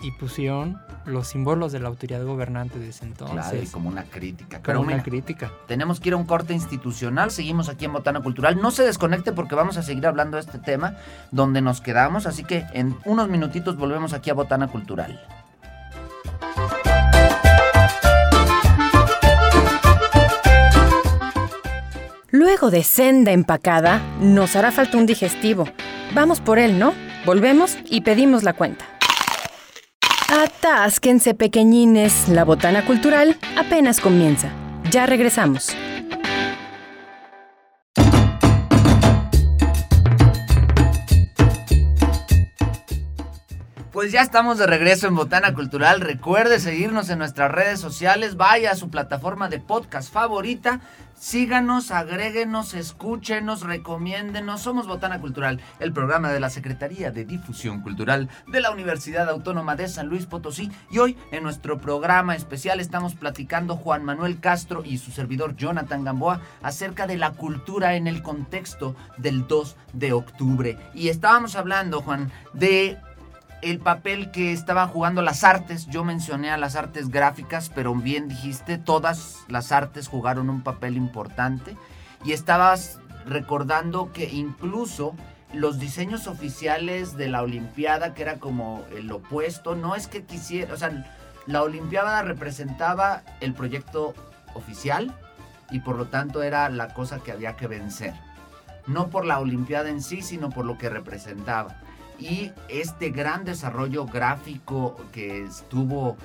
[0.00, 3.36] y pusieron los símbolos de la autoridad gobernante de ese entonces.
[3.36, 4.60] Claro, y como una crítica.
[4.62, 5.50] Pero una crítica.
[5.66, 7.30] Tenemos que ir a un corte institucional.
[7.30, 8.60] Seguimos aquí en Botana Cultural.
[8.60, 10.96] No se desconecte porque vamos a seguir hablando de este tema
[11.30, 12.26] donde nos quedamos.
[12.26, 15.20] Así que en unos minutitos volvemos aquí a Botana Cultural.
[22.30, 25.68] Luego de senda empacada, nos hará falta un digestivo.
[26.14, 26.94] Vamos por él, ¿no?
[27.26, 28.84] Volvemos y pedimos la cuenta.
[30.28, 34.50] Atásquense pequeñines, la botana cultural apenas comienza.
[34.90, 35.74] Ya regresamos.
[44.04, 46.02] Pues ya estamos de regreso en Botana Cultural.
[46.02, 48.36] Recuerde seguirnos en nuestras redes sociales.
[48.36, 50.82] Vaya a su plataforma de podcast favorita.
[51.18, 54.60] Síganos, agréguenos, escúchenos, recomiéndenos.
[54.60, 59.74] Somos Botana Cultural, el programa de la Secretaría de Difusión Cultural de la Universidad Autónoma
[59.74, 60.70] de San Luis Potosí.
[60.90, 66.04] Y hoy en nuestro programa especial estamos platicando Juan Manuel Castro y su servidor Jonathan
[66.04, 70.78] Gamboa acerca de la cultura en el contexto del 2 de octubre.
[70.92, 72.98] Y estábamos hablando, Juan, de
[73.64, 75.86] el papel que estaban jugando las artes.
[75.86, 80.96] Yo mencioné a las artes gráficas, pero bien dijiste, todas las artes jugaron un papel
[80.96, 81.76] importante.
[82.24, 85.14] Y estabas recordando que incluso
[85.54, 90.74] los diseños oficiales de la Olimpiada, que era como el opuesto, no es que quisiera,
[90.74, 91.06] o sea,
[91.46, 94.14] la Olimpiada representaba el proyecto
[94.54, 95.14] oficial
[95.70, 98.14] y por lo tanto era la cosa que había que vencer.
[98.86, 101.80] No por la Olimpiada en sí, sino por lo que representaba.
[102.18, 106.16] Y este gran desarrollo gráfico que estuvo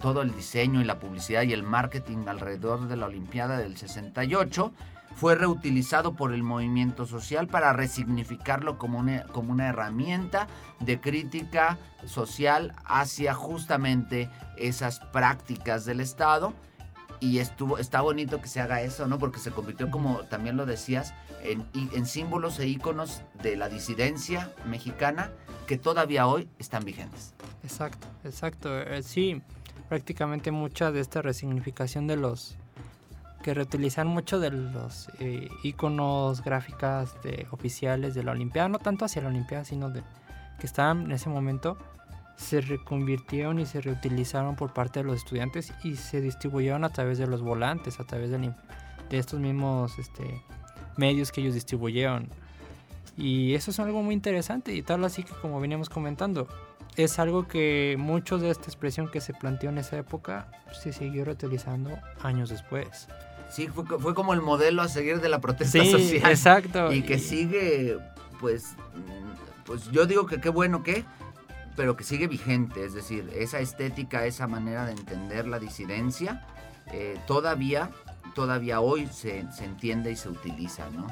[0.00, 4.72] todo el diseño y la publicidad y el marketing alrededor de la Olimpiada del 68
[5.14, 10.48] fue reutilizado por el movimiento social para resignificarlo como una, como una herramienta
[10.80, 16.52] de crítica social hacia justamente esas prácticas del Estado
[17.24, 19.18] y estuvo está bonito que se haga eso, ¿no?
[19.18, 25.30] Porque se convirtió como también lo decías en, símbolos e íconos de la disidencia mexicana
[25.66, 27.32] que todavía hoy están vigentes.
[27.62, 28.78] Exacto, exacto.
[28.78, 29.40] Eh, sí,
[29.88, 32.56] prácticamente mucha de esta resignificación de los
[33.42, 37.14] que reutilizan mucho de los eh, iconos gráficas
[37.50, 40.02] oficiales de la Olimpiada, no tanto hacia la Olimpiada, sino de
[40.58, 41.78] que estaban en ese momento
[42.36, 47.18] se reconvirtieron y se reutilizaron por parte de los estudiantes y se distribuyeron a través
[47.18, 50.42] de los volantes, a través de, de estos mismos este,
[50.96, 52.28] medios que ellos distribuyeron.
[53.16, 56.48] Y eso es algo muy interesante y tal así que como veníamos comentando,
[56.96, 60.48] es algo que mucho de esta expresión que se planteó en esa época
[60.82, 61.90] se siguió reutilizando
[62.22, 63.08] años después.
[63.50, 66.30] Sí, fue, fue como el modelo a seguir de la protesta sí, social.
[66.30, 66.92] Exacto.
[66.92, 67.98] Y que sigue,
[68.40, 68.74] pues,
[69.64, 71.04] pues yo digo que qué bueno que
[71.76, 76.46] pero que sigue vigente, es decir, esa estética, esa manera de entender la disidencia,
[76.88, 77.90] eh, todavía,
[78.34, 81.06] todavía hoy se, se entiende y se utiliza, ¿no?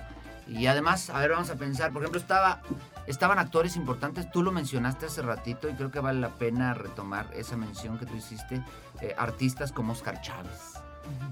[0.46, 2.60] Y además, a ver, vamos a pensar, por ejemplo, estaba,
[3.06, 7.30] estaban actores importantes, tú lo mencionaste hace ratito y creo que vale la pena retomar
[7.34, 8.62] esa mención que tú hiciste,
[9.00, 10.81] eh, artistas como Oscar Chávez.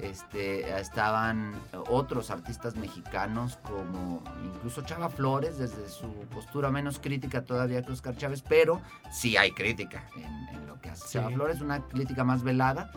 [0.00, 1.54] Este, estaban
[1.88, 8.16] otros artistas mexicanos como incluso Chava Flores, desde su postura menos crítica todavía que Oscar
[8.16, 8.80] Chávez, pero
[9.12, 11.12] sí hay crítica en, en lo que hace Sí.
[11.14, 12.90] Chava Flores, una crítica más velada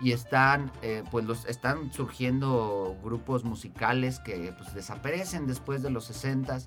[0.00, 6.06] y están eh, pues los están surgiendo grupos musicales que pues desaparecen después de los
[6.06, 6.58] 60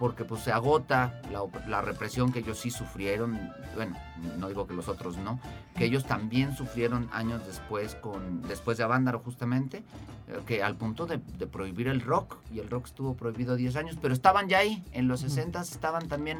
[0.00, 3.38] porque pues se agota la, la represión que ellos sí sufrieron
[3.76, 3.96] bueno
[4.38, 5.38] no digo que los otros no
[5.76, 9.84] que ellos también sufrieron años después con después de Avándaro justamente
[10.28, 13.76] eh, que al punto de, de prohibir el rock y el rock estuvo prohibido 10
[13.76, 16.38] años pero estaban ya ahí en los 60 estaban también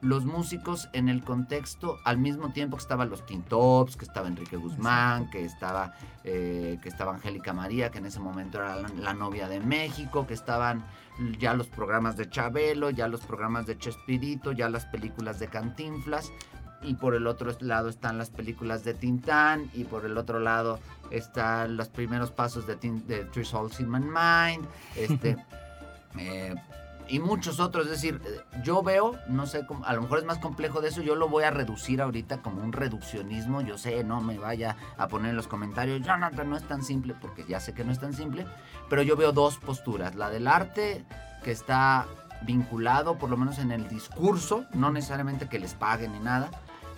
[0.00, 4.56] los músicos en el contexto al mismo tiempo que estaban los Tintops, que estaba Enrique
[4.56, 9.14] Guzmán, que estaba, eh, que estaba Angélica María, que en ese momento era la, la
[9.14, 10.84] novia de México, que estaban
[11.38, 16.32] ya los programas de Chabelo, ya los programas de Chespirito, ya las películas de Cantinflas,
[16.82, 20.78] y por el otro lado están las películas de Tintán, y por el otro lado
[21.10, 24.64] están los primeros pasos de Three Souls in My Mind,
[24.96, 25.36] este...
[26.18, 26.54] eh,
[27.08, 27.86] y muchos otros.
[27.86, 28.20] Es decir,
[28.62, 31.44] yo veo, no sé, a lo mejor es más complejo de eso, yo lo voy
[31.44, 33.60] a reducir ahorita como un reduccionismo.
[33.62, 37.14] Yo sé, no me vaya a poner en los comentarios, Jonathan, no es tan simple,
[37.20, 38.46] porque ya sé que no es tan simple,
[38.88, 40.14] pero yo veo dos posturas.
[40.14, 41.04] La del arte,
[41.42, 42.06] que está
[42.42, 46.50] vinculado, por lo menos en el discurso, no necesariamente que les paguen ni nada,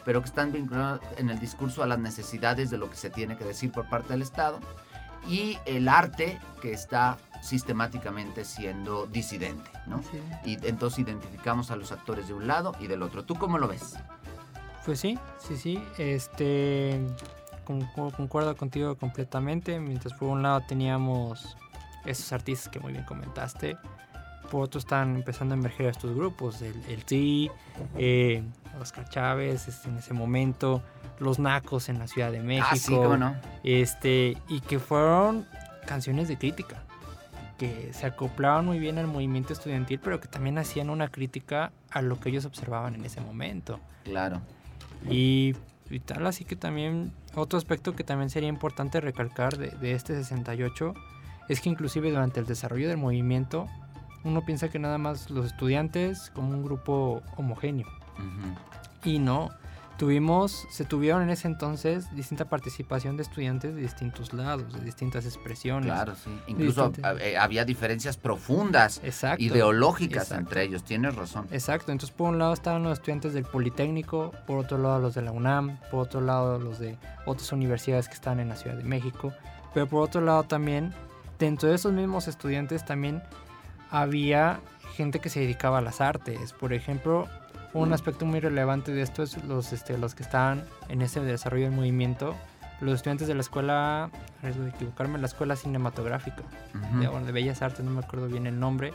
[0.05, 3.37] pero que están vinculados en el discurso a las necesidades de lo que se tiene
[3.37, 4.61] que decir por parte del Estado
[5.29, 10.03] y el arte que está sistemáticamente siendo disidente, ¿no?
[10.03, 10.21] Sí.
[10.45, 13.25] Y entonces identificamos a los actores de un lado y del otro.
[13.25, 13.95] ¿Tú cómo lo ves?
[14.85, 15.83] Pues sí, sí, sí.
[15.99, 17.01] Este.
[17.65, 19.79] con- con- Concuerdo contigo completamente.
[19.81, 21.57] Mientras por un lado teníamos
[22.05, 23.77] esos artistas que muy bien comentaste.
[24.51, 26.61] Por otro están empezando a emerger estos grupos.
[26.63, 27.51] El, el Tri,
[27.97, 28.43] eh,
[28.81, 30.83] Oscar Chávez este, en ese momento.
[31.21, 32.67] Los Nacos en la Ciudad de México.
[32.71, 33.37] Ah, sí, cómo no.
[33.63, 35.47] Este, y que fueron
[35.87, 36.83] canciones de crítica,
[37.61, 42.01] que se acoplaban muy bien al movimiento estudiantil, pero que también hacían una crítica a
[42.01, 43.79] lo que ellos observaban en ese momento.
[44.05, 44.41] Claro.
[45.11, 45.55] Y,
[45.91, 50.15] y tal, así que también otro aspecto que también sería importante recalcar de, de este
[50.15, 50.95] 68
[51.51, 53.69] es que inclusive durante el desarrollo del movimiento
[54.25, 57.89] uno piensa que nada más los estudiantes como un grupo homogéneo.
[59.05, 59.51] Y no,
[60.01, 65.27] tuvimos, se tuvieron en ese entonces distinta participación de estudiantes de distintos lados, de distintas
[65.27, 65.93] expresiones.
[65.93, 66.31] Claro, sí.
[66.47, 69.45] Incluso eh, había diferencias profundas, Exacto.
[69.45, 70.41] ideológicas Exacto.
[70.41, 70.85] entre ellos.
[70.85, 71.47] Tienes razón.
[71.51, 75.21] Exacto, entonces por un lado estaban los estudiantes del Politécnico, por otro lado los de
[75.21, 78.85] la UNAM, por otro lado los de otras universidades que están en la Ciudad de
[78.85, 79.35] México,
[79.75, 80.95] pero por otro lado también,
[81.39, 83.23] dentro de esos mismos estudiantes también
[83.91, 84.61] había
[84.97, 86.55] gente que se dedicaba a las artes.
[86.55, 87.29] Por ejemplo,
[87.73, 91.65] un aspecto muy relevante de esto es los, este, los que estaban en ese desarrollo
[91.65, 92.35] del movimiento,
[92.81, 94.11] los estudiantes de la escuela,
[94.43, 96.43] riesgo de equivocarme, la escuela cinematográfica
[96.75, 97.01] Ujú.
[97.01, 98.93] de, bueno, de Bellas Artes, no me acuerdo bien el nombre,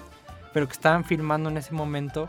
[0.53, 2.27] pero que estaban filmando en ese momento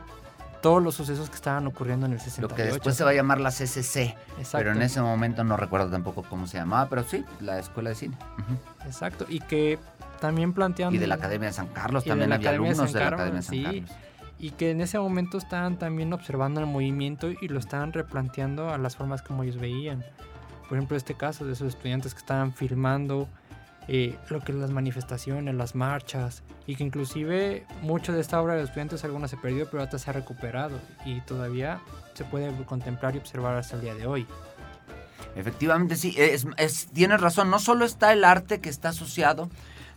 [0.63, 2.55] todos los sucesos que estaban ocurriendo en el Lo 68.
[2.55, 5.91] que después se va a llamar la CCC, Exacto, pero en ese momento no recuerdo
[5.91, 8.17] tampoco cómo se llamaba, pero sí, la Escuela de Cine.
[8.85, 9.79] Exacto, y que
[10.21, 10.95] también plantean...
[10.95, 13.01] Y de la Academia de San Carlos de también la había Academia de alumnos de
[13.01, 13.63] la Academia de San sí.
[13.63, 13.91] Carlos.
[14.39, 18.79] Y que en ese momento estaban también observando el movimiento y lo estaban replanteando a
[18.79, 20.05] las formas como ellos veían.
[20.69, 23.29] Por ejemplo, este caso de esos estudiantes que estaban filmando
[23.89, 28.55] eh, lo que es las manifestaciones, las marchas, y que inclusive mucho de esta obra
[28.55, 31.81] de los estudiantes, alguna se perdió, pero otra se ha recuperado y todavía
[32.15, 34.27] se puede contemplar y observar hasta el día de hoy.
[35.37, 39.49] Efectivamente, sí, es, es- tienes razón, no solo está el arte que está asociado,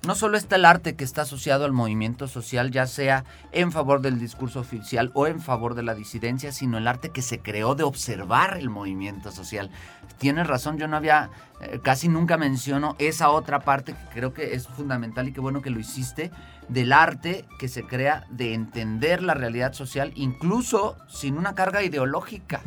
[0.06, 4.02] no solo está el arte que está asociado al movimiento social, ya sea en favor
[4.02, 7.76] del discurso oficial o en favor de la disidencia, sino el arte que se creó
[7.76, 9.70] de observar el movimiento social.
[10.18, 11.30] Tienes razón, yo no había,
[11.62, 15.62] eh, casi nunca menciono esa otra parte que creo que es fundamental y qué bueno
[15.62, 16.32] que lo hiciste,
[16.70, 22.62] del arte que se crea de entender la realidad social, incluso sin una carga ideológica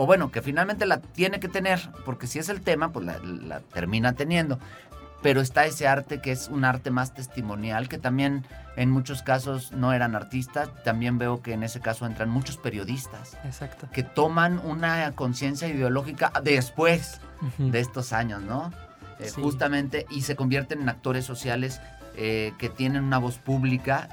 [0.00, 3.18] o bueno, que finalmente la tiene que tener, porque si es el tema, pues la,
[3.18, 4.60] la termina teniendo.
[5.22, 8.44] Pero está ese arte que es un arte más testimonial, que también
[8.76, 10.70] en muchos casos no eran artistas.
[10.84, 13.88] También veo que en ese caso entran muchos periodistas Exacto.
[13.92, 17.20] que toman una conciencia ideológica después
[17.58, 18.72] de estos años, ¿no?
[19.18, 19.42] Eh, Sí.
[19.42, 21.80] Justamente, y se convierten en actores sociales
[22.14, 24.08] eh, que tienen una voz pública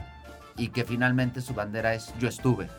[0.57, 2.69] y que finalmente su bandera es yo estuve.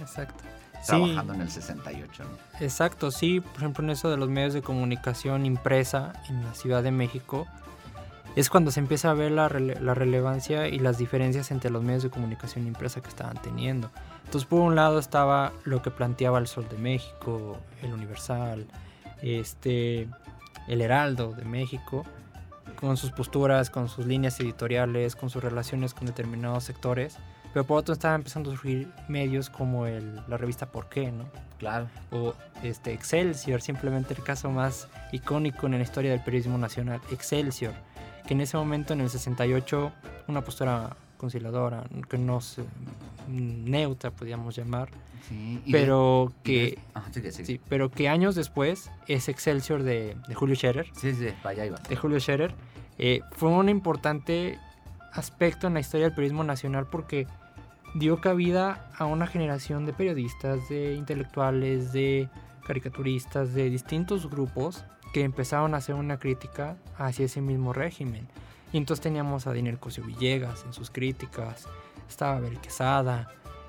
[0.00, 0.42] Exacto.
[0.86, 2.24] Trabajando en el 68.
[2.24, 2.64] ¿no?
[2.64, 6.82] Exacto, sí, por ejemplo en eso de los medios de comunicación impresa en la Ciudad
[6.82, 7.46] de México,
[8.34, 11.82] es cuando se empieza a ver la, rele la, relevancia y las diferencias entre los
[11.82, 13.90] medios de comunicación impresa que estaban teniendo.
[14.24, 18.66] Entonces, por un lado estaba lo que planteaba el Sol de México, el Universal,
[19.20, 20.08] este,
[20.66, 22.04] el Heraldo de México,
[22.76, 27.18] con sus posturas, con sus líneas editoriales, con sus relaciones con determinados sectores.
[27.52, 31.24] Pero por otro estaban empezando a surgir medios como el, la revista Por qué, ¿no?
[31.58, 31.88] Claro.
[32.10, 37.74] O este Excelsior, simplemente el caso más icónico en la historia del periodismo nacional, Excelsior,
[38.26, 39.92] que en ese momento, en el 68,
[40.28, 42.64] una postura conciliadora, que no se,
[43.28, 44.88] neutra, podríamos llamar,
[45.28, 47.44] Sí, pero de, que de, ah, sí, sí.
[47.44, 50.90] sí, pero que años después es Excelsior de, de Julio Scherer.
[50.96, 51.78] Sí, sí, vaya iba.
[51.88, 52.52] De Julio Scherer.
[52.98, 54.58] Eh, fue un importante
[55.12, 57.26] aspecto en la historia del periodismo nacional porque
[57.94, 62.28] dio cabida a una generación de periodistas, de intelectuales, de
[62.66, 68.26] caricaturistas, de distintos grupos que empezaron a hacer una crítica hacia ese mismo régimen.
[68.72, 71.66] Y entonces teníamos a Daniel Cosio Villegas en sus críticas,
[72.08, 73.28] estaba Abel Quesada,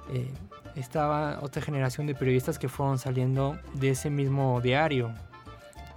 [0.10, 0.32] eh,
[0.76, 5.14] estaba otra generación de periodistas que fueron saliendo de ese mismo diario.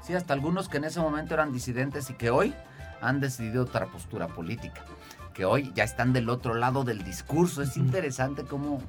[0.02, 2.54] Sí, hasta algunos que en ese momento eran disidentes y que hoy
[3.00, 4.82] han decidido otra postura política,
[5.36, 7.60] que hoy ya están del otro lado del discurso.
[7.60, 8.80] Es interesante cómo,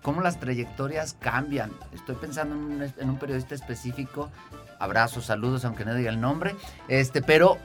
[0.00, 1.70] cómo las trayectorias cambian.
[1.92, 4.30] Estoy pensando en un, en un periodista específico,
[4.78, 6.56] abrazos, saludos, aunque no diga el nombre,
[6.88, 7.58] este, pero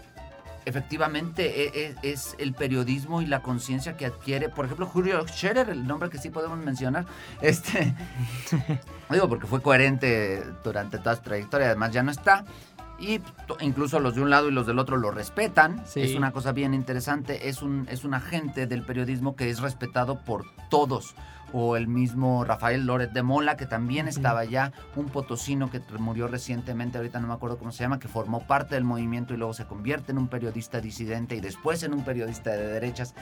[0.66, 5.88] efectivamente es, es, el periodismo y la conciencia que adquiere, por ejemplo, Julio Scherer, el
[5.88, 7.06] nombre que sí podemos mencionar,
[7.42, 7.94] este,
[9.10, 12.44] digo porque fue coherente durante toda su trayectoria, además ya no está,
[13.00, 13.22] y
[13.60, 16.02] incluso los de un lado y los del otro lo respetan, sí.
[16.02, 20.20] es una cosa bien interesante, es un, es un agente del periodismo que es respetado
[20.24, 21.16] por todos,
[21.54, 26.28] o el mismo Rafael Loret de Mola, que también estaba allá, un potosino que murió
[26.28, 29.54] recientemente, ahorita no me acuerdo cómo se llama, que formó parte del movimiento y luego
[29.54, 33.14] se convierte en un periodista disidente y después en un periodista de derechas.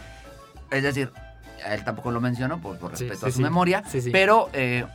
[0.71, 1.11] Es decir,
[1.67, 4.85] él tampoco lo mencionó por, por respeto sí, sí, a su memoria, pero eh,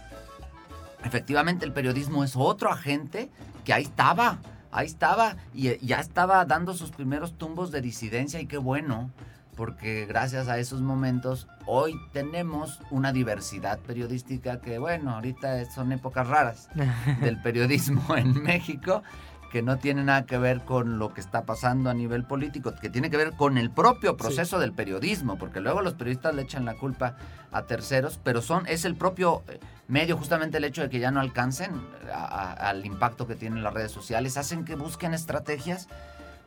[1.05, 3.31] efectivamente el periodismo es otro agente
[3.65, 4.39] que ahí estaba,
[4.71, 9.11] ahí estaba y ya estaba dando sus primeros tumbos de disidencia y qué bueno
[9.59, 16.29] porque gracias a esos momentos hoy tenemos una diversidad periodística que, bueno, ahorita son épocas
[16.29, 16.69] raras
[17.21, 19.03] del periodismo en México,
[19.51, 22.91] que no tiene nada que ver con lo que está pasando a nivel político, que
[22.91, 24.61] tiene que ver con el propio proceso sí.
[24.61, 27.17] del periodismo, porque luego los periodistas le echan la culpa
[27.51, 31.11] a terceros, pero son es el propio eh, medio, justamente el hecho de que ya
[31.11, 31.71] no alcancen
[32.13, 35.89] a, a, al impacto que tienen las redes sociales, hacen que busquen estrategias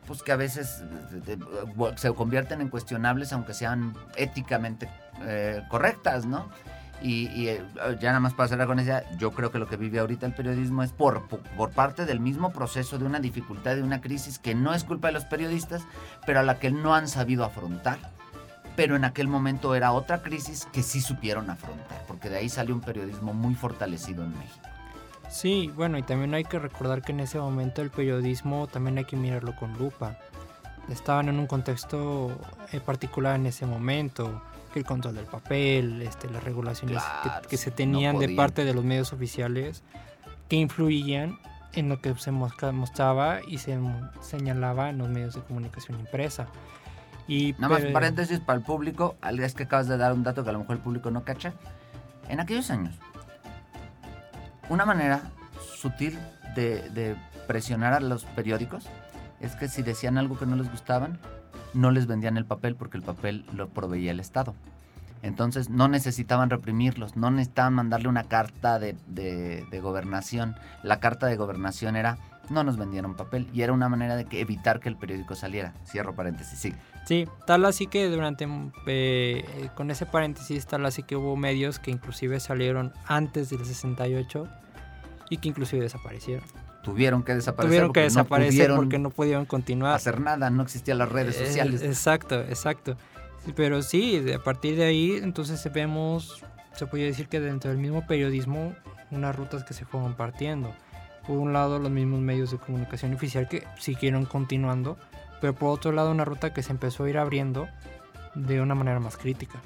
[0.06, 0.82] pues que a veces
[1.96, 4.88] se convierten en cuestionables aunque sean éticamente
[5.22, 6.48] eh, correctas, ¿no?
[7.02, 7.62] Y, eh,
[8.00, 10.34] ya nada más para cerrar con esa, yo creo que lo que vive ahorita el
[10.34, 14.54] periodismo es por, por parte del mismo proceso de una dificultad, de una crisis que
[14.54, 15.82] no es culpa de los periodistas,
[16.26, 17.98] pero a la que no han sabido afrontar.
[18.76, 22.74] Pero en aquel momento era otra crisis que sí supieron afrontar, porque de ahí salió
[22.74, 24.68] un periodismo muy fortalecido en México.
[25.28, 29.06] Sí, bueno, y también hay que recordar que en ese momento el periodismo también hay
[29.06, 30.18] que mirarlo con lupa.
[30.90, 32.38] Estaban en un contexto
[32.70, 34.42] eh, particular en ese momento,
[34.78, 38.64] el control del papel, este, las regulaciones claro, que, que, se tenían no de parte
[38.64, 39.82] de los medios oficiales,
[40.48, 41.38] que influían
[41.74, 43.78] en lo que se mostraba y se
[44.20, 46.46] señalaba en los medios de comunicación impresa.
[47.28, 50.50] Y, Nada más paréntesis para el público, es que acabas de dar un dato que
[50.50, 51.54] a lo mejor el público no cacha.
[52.28, 52.94] En aquellos años,
[54.68, 55.30] una manera
[55.74, 56.18] sutil
[56.54, 57.16] de, de,
[57.46, 58.86] presionar a los periódicos
[59.40, 61.18] es que si decían algo que no les gustaban,
[61.74, 64.54] no les vendían el papel porque el papel lo proveía el Estado.
[65.22, 70.56] Entonces no necesitaban reprimirlos, no necesitaban mandarle una carta de, gobernación.
[70.82, 72.18] La carta de gobernación era
[72.50, 75.72] no nos vendieron papel y era una manera de que evitar que el periódico saliera.
[75.86, 76.74] Cierro paréntesis, sí.
[77.06, 78.46] Sí, tal así que durante,
[78.86, 84.48] eh, con ese paréntesis, tal así que hubo medios que inclusive salieron antes del 68
[85.30, 86.44] y que inclusive desaparecieron.
[86.82, 87.68] Tuvieron que desaparecer.
[87.70, 89.94] Tuvieron que desaparecer no porque no pudieron continuar.
[89.94, 91.82] Hacer nada, no existían las redes sociales.
[91.82, 92.96] Eh, exacto, exacto.
[93.54, 98.06] Pero sí, a partir de ahí, entonces vemos, se puede decir que dentro del mismo
[98.06, 98.74] periodismo,
[99.10, 100.74] unas rutas que se fueron partiendo.
[101.26, 104.96] Por un lado, los mismos medios de comunicación oficial que siguieron continuando,
[105.40, 107.68] pero por otro lado, una ruta que se empezó a ir abriendo
[108.34, 109.60] de una manera más crítica.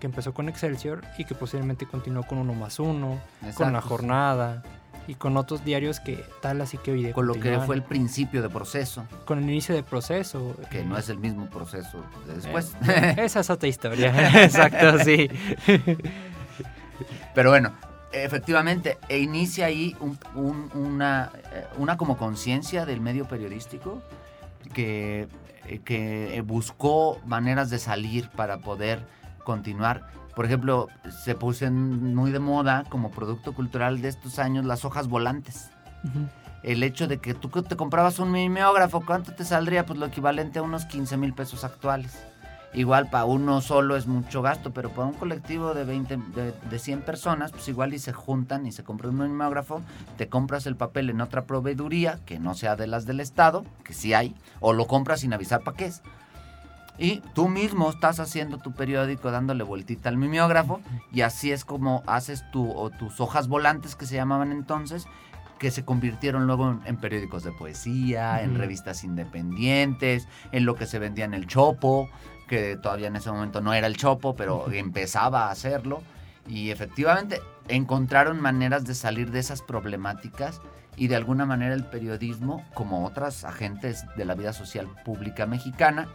[0.00, 3.64] Que empezó con Excelsior y que posiblemente continuó con Uno más Uno, Exacto.
[3.64, 4.62] con La Jornada
[5.08, 8.40] y con otros diarios que tal así que hoy Con lo que fue el principio
[8.42, 9.04] de proceso.
[9.24, 10.56] Con el inicio de proceso.
[10.70, 12.72] Que no es el mismo proceso de después.
[12.88, 14.42] Eh, esa es otra historia.
[14.44, 15.28] Exacto, sí.
[17.34, 17.72] Pero bueno,
[18.12, 24.02] efectivamente, e inicia ahí un- un- una, eh, una como conciencia del medio periodístico
[24.72, 25.28] que,
[25.66, 29.00] eh, que buscó maneras de salir para poder
[29.44, 30.06] continuar.
[30.34, 30.88] Por ejemplo,
[31.24, 35.70] se puso en- muy de moda como producto cultural de estos años las hojas volantes.
[36.62, 39.84] El hecho de que tú te comprabas un mimeógrafo, ¿cuánto te saldría?
[39.84, 42.16] Pues lo equivalente a unos 15 mil pesos actuales.
[42.74, 46.78] Igual para uno solo es mucho gasto, pero para un colectivo de 20, de, de
[46.78, 49.82] 100 personas, pues igual y se juntan y se compran un mimeógrafo,
[50.16, 53.92] te compras el papel en otra proveeduría, que no sea de las del Estado, que
[53.92, 56.00] sí hay, o lo compras sin avisar para qué es.
[56.98, 60.80] Y tú mismo estás haciendo tu periódico dándole vueltita al mimeógrafo
[61.12, 65.06] y así es como haces tu, o tus hojas volantes que se llamaban entonces,
[65.58, 70.86] que se convirtieron luego en, en periódicos de poesía, en revistas independientes, en lo que
[70.86, 72.10] se vendía en el Chopo,
[72.46, 76.02] que todavía en ese momento no era el Chopo, pero empezaba a hacerlo.
[76.46, 80.60] Y efectivamente encontraron maneras de salir de esas problemáticas
[80.96, 86.08] y de alguna manera el periodismo, como otras agentes de la vida social pública mexicana,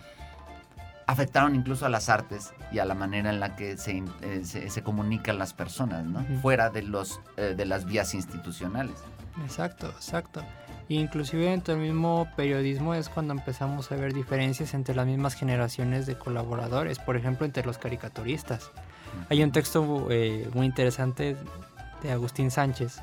[1.08, 4.70] afectaron incluso a las artes y a la manera en la que se, eh, se,
[4.70, 6.20] se comunican las personas, ¿no?
[6.20, 6.39] Ujú.
[6.41, 8.95] Fuera de, los, eh, de las vías institucionales.
[9.43, 10.43] Exacto, exacto.
[10.89, 15.34] Y inclusive dentro del mismo periodismo es cuando empezamos a ver diferencias entre las mismas
[15.34, 18.72] generaciones de colaboradores, por ejemplo entre los caricaturistas.
[19.30, 21.36] Hay un texto eh, muy interesante
[22.03, 22.99] de Agustín Sánchez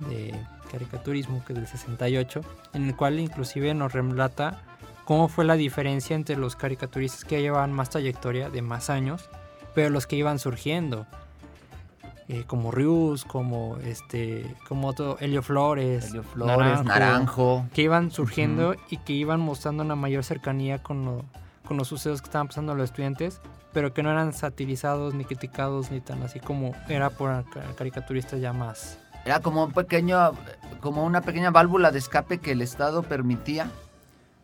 [0.00, 0.34] de
[0.70, 2.40] caricaturismo que es del 68,
[2.74, 4.62] en el cual inclusive nos relata
[5.04, 9.28] cómo fue la diferencia entre los caricaturistas que llevaban más trayectoria de más años,
[9.74, 11.06] pero los que iban surgiendo
[12.28, 17.66] eh, como Rius, como este, como otro Helio Flores, Helio Flores, Naranjo.
[17.74, 21.24] que iban surgiendo y que iban mostrando una mayor cercanía con, lo-
[21.66, 23.40] con los sucesos que estaban pasando a los estudiantes,
[23.72, 28.40] pero que no eran satirizados ni criticados ni tan así como era por ca- caricaturistas
[28.40, 28.98] ya más.
[29.24, 30.32] Era como un pequeño,
[30.80, 33.68] como una pequeña válvula de escape que el Estado permitía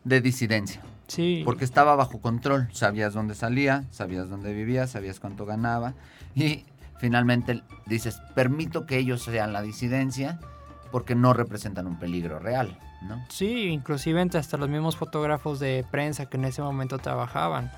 [0.09, 0.81] de disidencia.
[1.07, 2.69] Sí, Porque estaba bajo control.
[2.73, 5.95] Sabías dónde salía, sabías dónde vivía, sabías cuánto ganaba.
[6.35, 6.65] Y
[6.99, 10.39] finalmente dices, permito que ellos sean la disidencia
[10.93, 13.25] porque no representan un peligro real, ¿no?
[13.29, 17.71] sí, inclusive entre hasta los mismos fotógrafos de prensa que en ese momento trabajaban.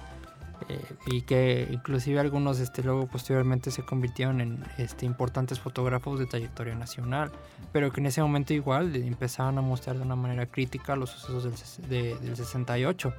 [0.68, 6.26] Eh, y que inclusive algunos este, luego posteriormente se convirtieron en este, importantes fotógrafos de
[6.26, 7.30] trayectoria nacional,
[7.72, 11.78] pero que en ese momento igual empezaban a mostrar de una manera crítica los sucesos
[11.78, 13.12] del, de- del 68.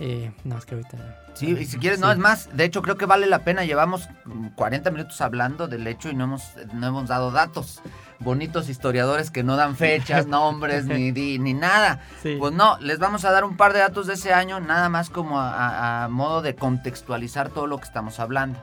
[0.00, 0.96] Eh, no, es que ahorita...
[1.34, 4.08] Sí, y si quieres, no, es más, de hecho creo que vale la pena, llevamos
[4.24, 6.42] mm, 40 minutos hablando del hecho y no hemos,
[6.72, 7.80] no hemos dado datos.
[8.18, 12.00] Bonitos historiadores que no dan fechas, nombres, ni, ni nada.
[12.22, 12.36] Sí.
[12.40, 15.10] Pues no, les vamos a dar un par de datos de ese año, nada más
[15.10, 18.60] como a, a- a modo de contextualizar todo lo que estamos hablando.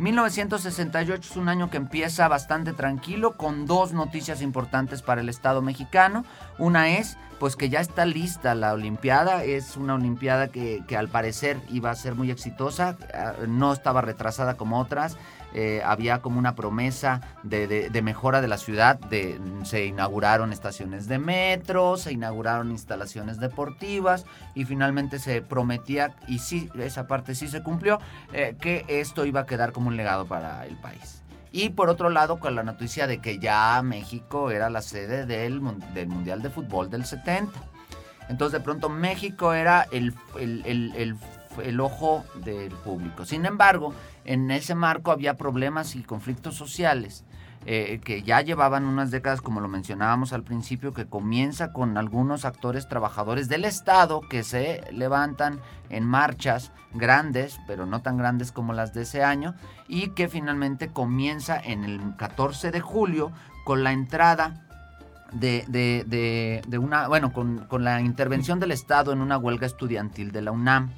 [0.00, 5.60] 1968 es un año que empieza bastante tranquilo con dos noticias importantes para el Estado
[5.60, 6.24] mexicano.
[6.58, 11.08] Una es pues que ya está lista la Olimpiada, es una Olimpiada que, que al
[11.08, 15.16] parecer iba a ser muy exitosa, ah, no estaba retrasada como otras,
[15.54, 18.98] eh, había como una promesa de, mejora de la ciudad,
[19.64, 24.24] se inauguraron estaciones de metro, se inauguraron instalaciones deportivas
[24.54, 27.98] y finalmente se prometía, y sí, esa parte sí se cumplió,
[28.32, 31.22] eh, que esto iba a quedar como un legado para el país.
[31.52, 35.60] Y por otro lado, con la noticia de que ya México era la sede del,
[35.60, 37.50] mun- del Mundial de Fútbol del 70.
[38.28, 40.14] Entonces de pronto México era el-
[41.60, 43.24] el ojo del público.
[43.24, 43.94] Sin embargo,
[44.24, 47.24] en ese marco había problemas y conflictos sociales
[47.66, 52.44] eh, que ya llevaban unas décadas, como lo mencionábamos al principio, que comienza con algunos
[52.46, 58.72] actores trabajadores del Estado que se levantan en marchas grandes, pero no tan grandes como
[58.72, 59.54] las de ese año,
[59.88, 63.30] y que finalmente comienza en el 14 de julio
[63.66, 64.64] con la entrada
[65.32, 69.66] de, de- de- de una, bueno, con, con la intervención del Estado en una huelga
[69.66, 70.90] estudiantil de la UNAM.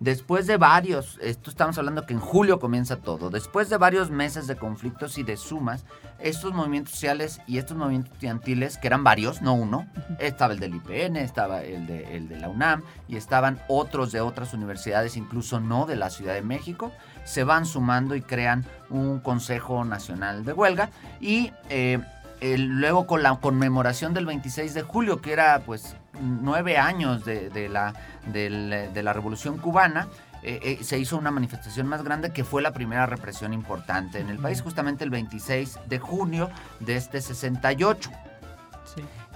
[0.00, 4.46] Después de varios, esto estamos hablando que en julio comienza todo, después de varios meses
[4.46, 5.84] de conflictos y de sumas,
[6.18, 9.86] estos movimientos sociales y estos movimientos estudiantiles, que eran varios, no uno,
[10.18, 14.20] estaba el del IPN, estaba el de, el de la UNAM y estaban otros de
[14.20, 16.92] otras universidades, incluso no de la Ciudad de México,
[17.24, 20.90] se van sumando y crean un Consejo Nacional de Huelga.
[21.20, 21.98] Y eh,
[22.40, 27.68] luego con la conmemoración del 26 de julio, que era pues nueve años de, de
[27.68, 27.94] la,
[28.26, 30.08] del- de la Revolución Cubana,
[30.42, 34.28] eh, eh, se hizo una manifestación más grande que fue la primera represión importante en
[34.28, 36.50] el país, justamente el 26 de junio
[36.80, 38.10] de este 68.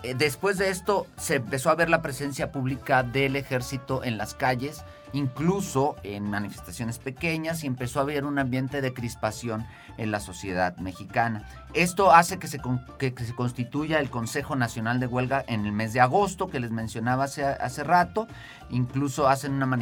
[0.03, 4.35] Eh, después de esto se empezó a ver la presencia pública del ejército en las
[4.35, 10.21] calles, incluso en manifestaciones pequeñas, y empezó a haber un ambiente de crispación en la
[10.21, 11.49] sociedad mexicana.
[11.75, 12.61] Esto hace que se,
[12.99, 16.71] que, se constituya el Consejo Nacional de Huelga en el mes de agosto, que les
[16.71, 18.27] mencionaba hace, hace rato.
[18.71, 19.79] Incluso hacen una,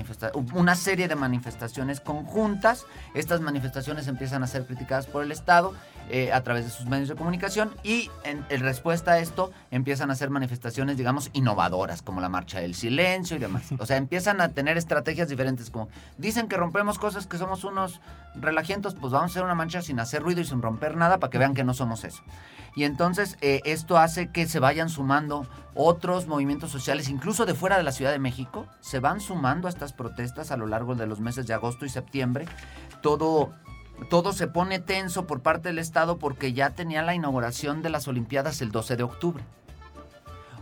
[0.55, 2.87] una serie de manifestaciones conjuntas.
[3.15, 5.75] Estas manifestaciones empiezan a ser criticadas por el Estado
[6.09, 10.13] eh, a través de sus medios de comunicación y en, respuesta a esto empiezan a
[10.13, 13.65] hacer manifestaciones, digamos, innovadoras, como la marcha del silencio y demás.
[13.79, 18.01] O sea, empiezan a tener estrategias diferentes, como dicen que rompemos cosas, que somos unos
[18.37, 21.31] relajientos, pues vamos a hacer una mancha sin hacer ruido y sin romper nada para
[21.31, 22.23] que vean que no somos eso.
[22.77, 27.79] Y entonces eh, esto hace que se vayan sumando otros movimientos sociales, incluso de fuera
[27.79, 31.07] de la Ciudad de México, se van sumando a estas protestas a lo largo de
[31.07, 32.47] los meses de agosto y septiembre.
[33.03, 33.53] Todo
[34.11, 38.09] todo se pone tenso por parte del Estado porque ya tenía la inauguración de las
[38.09, 39.45] Olimpiadas el 12 de octubre.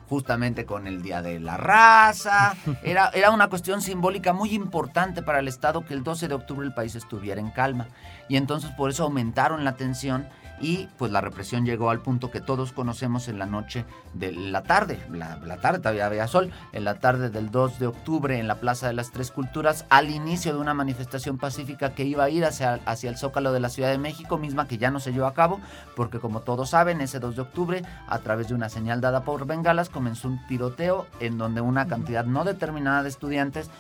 [0.09, 2.55] Justamente con el Día de la Raza.
[2.83, 6.67] Era, era una cuestión simbólica muy importante para el Estado que el 12 de octubre
[6.67, 7.89] el país estuviera en calma.
[8.29, 10.29] Y entonces por eso aumentaron la tensión
[10.61, 14.63] y pues la represión llegó al punto que todos conocemos en la noche de la
[14.63, 18.57] tarde, la, tarde todavía había sol, en la tarde del 2 de octubre en la
[18.57, 22.45] Plaza de las Tres Culturas, al inicio de una manifestación pacífica que iba a ir
[22.45, 25.27] hacia, hacia el Zócalo de la Ciudad de México, misma que ya no se llevó
[25.27, 25.61] a cabo,
[25.97, 29.47] porque como todos saben, ese 2 de octubre, a través de una señal dada por
[29.47, 33.71] bengalas, comenzó un tiroteo en donde una cantidad no determinada de estudiantes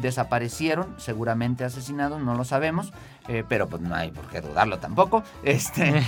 [0.00, 2.92] desaparecieron, seguramente asesinados, no lo sabemos,
[3.28, 5.22] eh, pero pues no hay por qué dudarlo tampoco.
[5.44, 6.02] Este,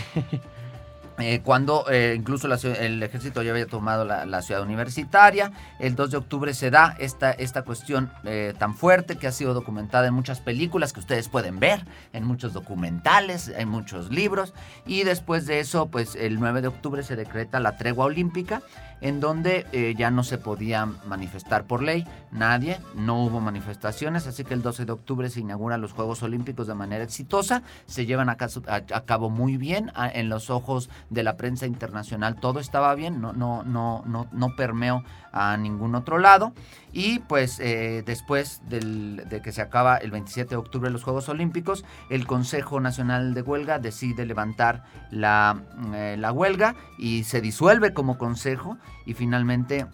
[1.18, 5.51] Eh, cuando eh, incluso el ejército ya había tomado la, ciudad universitaria.
[5.79, 8.12] El 2 de octubre se da esta, esta cuestión
[8.59, 12.53] tan fuerte que ha sido documentada en muchas películas que ustedes pueden ver, en muchos
[12.53, 14.53] documentales, en muchos libros.
[14.85, 18.61] Y después de eso, pues el 9 de octubre se decreta la tregua olímpica
[19.01, 24.45] en donde eh, ya no se podía manifestar por ley, nadie, no hubo manifestaciones, así
[24.45, 28.29] que el 12 de octubre se inauguran los Juegos Olímpicos de manera exitosa, se llevan
[28.29, 33.33] a, cabo muy bien en los ojos de la prensa internacional, todo estaba bien, no,
[33.33, 35.03] no, no, no, no permeó
[35.37, 36.53] a ningún otro lado.
[36.93, 41.85] Y pues eh, después de que se acaba el 27 de octubre los Juegos Olímpicos,
[42.09, 45.63] el Consejo Nacional de Huelga decide levantar la,
[45.95, 49.87] eh, la huelga y se disuelve como consejo y finalmente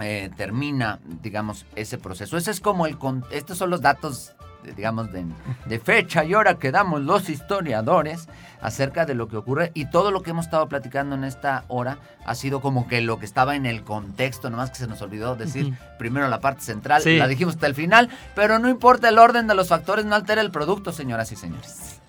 [0.00, 2.36] eh, termina, digamos, ese proceso.
[2.36, 2.96] Ese es como el...
[3.30, 4.34] Estos son los datos
[4.76, 8.28] digamos, de, fecha y hora que damos los historiadores
[8.60, 11.98] acerca de lo que ocurre y todo lo que hemos estado platicando en esta hora
[12.24, 15.36] ha sido como que lo que estaba en el contexto, nomás que se nos olvidó
[15.36, 19.46] decir primero la parte central, la dijimos hasta el final, pero no importa el orden
[19.46, 21.99] de los factores, no altera el producto, señoras y señores.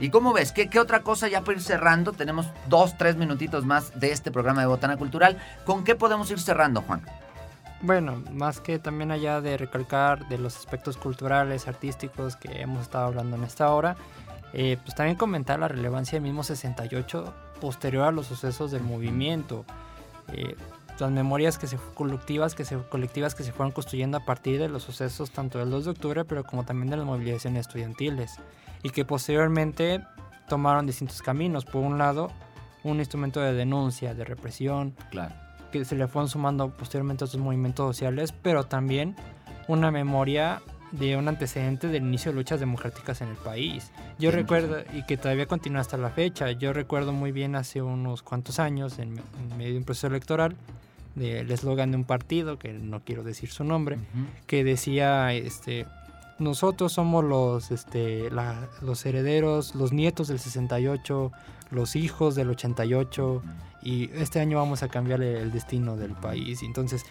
[0.00, 0.52] ¿Y cómo ves?
[0.52, 2.12] ¿Qué, ¿Qué, otra cosa ya para ir cerrando?
[2.12, 5.36] Tenemos dos, tres minutitos más de este programa de Botana Cultural.
[5.64, 7.02] ¿Con qué podemos ir cerrando, Juan?
[7.80, 13.06] Bueno, más que también allá de recalcar de los aspectos culturales, artísticos que hemos estado
[13.06, 13.96] hablando en esta hora,
[14.52, 19.64] eh, pues también comentar la relevancia del mismo 68 posterior a los sucesos del movimiento.
[20.32, 20.56] Eh,
[20.98, 24.68] las memorias que se colectivas que se colectivas que se fueron construyendo a partir de
[24.68, 28.40] los sucesos tanto del 2 de octubre pero como también de las movilizaciones estudiantiles
[28.82, 30.02] y que posteriormente
[30.48, 31.64] tomaron distintos caminos.
[31.64, 32.30] Por un lado
[32.84, 35.34] un instrumento de denuncia de represión claro.
[35.72, 39.16] que se le fueron sumando posteriormente a otros movimientos sociales, pero también
[39.66, 40.62] una memoria
[40.92, 43.92] de un antecedente del inicio de luchas democráticas en el país.
[44.18, 48.22] Yo recuerdo, y que todavía continúa hasta la fecha, yo recuerdo muy bien hace unos
[48.22, 49.20] cuantos años, en,
[49.56, 50.56] medio de un proceso electoral,
[51.14, 53.98] del eslogan de un partido, que no quiero decir su nombre,
[54.46, 55.86] que decía, este,
[56.38, 58.30] nosotros somos los, este,
[58.80, 61.32] los herederos, los nietos del 68,
[61.70, 63.42] los hijos del 88
[63.82, 66.62] y este año vamos a cambiar el destino del país.
[66.62, 67.04] Entonces,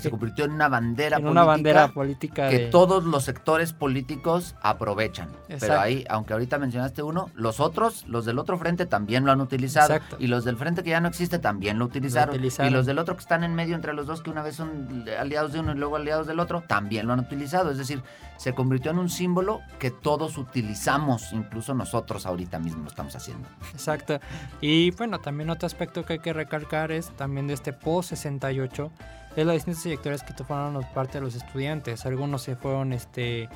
[0.00, 1.30] se convirtió en una bandera en política.
[1.30, 5.28] Una bandera política que todos los sectores políticos aprovechan.
[5.48, 9.40] Pero ahí, aunque ahorita mencionaste uno, los otros, los del otro frente también lo han
[9.40, 9.96] utilizado.
[10.18, 12.34] Y los del frente que ya no existe también lo utilizaron.
[12.34, 15.04] Y los del otro que están en medio entre los dos, que una vez son
[15.18, 17.70] aliados de uno y luego aliados del otro, también lo han utilizado.
[17.70, 18.02] Es decir,
[18.36, 23.48] se convirtió en un símbolo que todos utilizamos, incluso nosotros ahorita mismo lo estamos haciendo.
[23.72, 24.18] Exacto.
[24.60, 28.90] Y bueno, también otro aspecto que hay que recalcar es también de este post 68
[29.36, 32.04] es las distintas trayectorias que tomaron parte de los estudiantes.
[32.06, 33.48] Algunos se fueron este,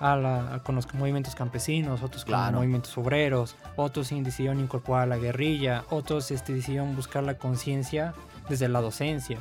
[0.00, 5.06] a la, con los movimientos campesinos, otros con los movimientos obreros, otros decidieron incorporar a
[5.06, 8.14] la guerrilla, otros este, decidieron buscar la conciencia
[8.48, 9.38] desde la docencia,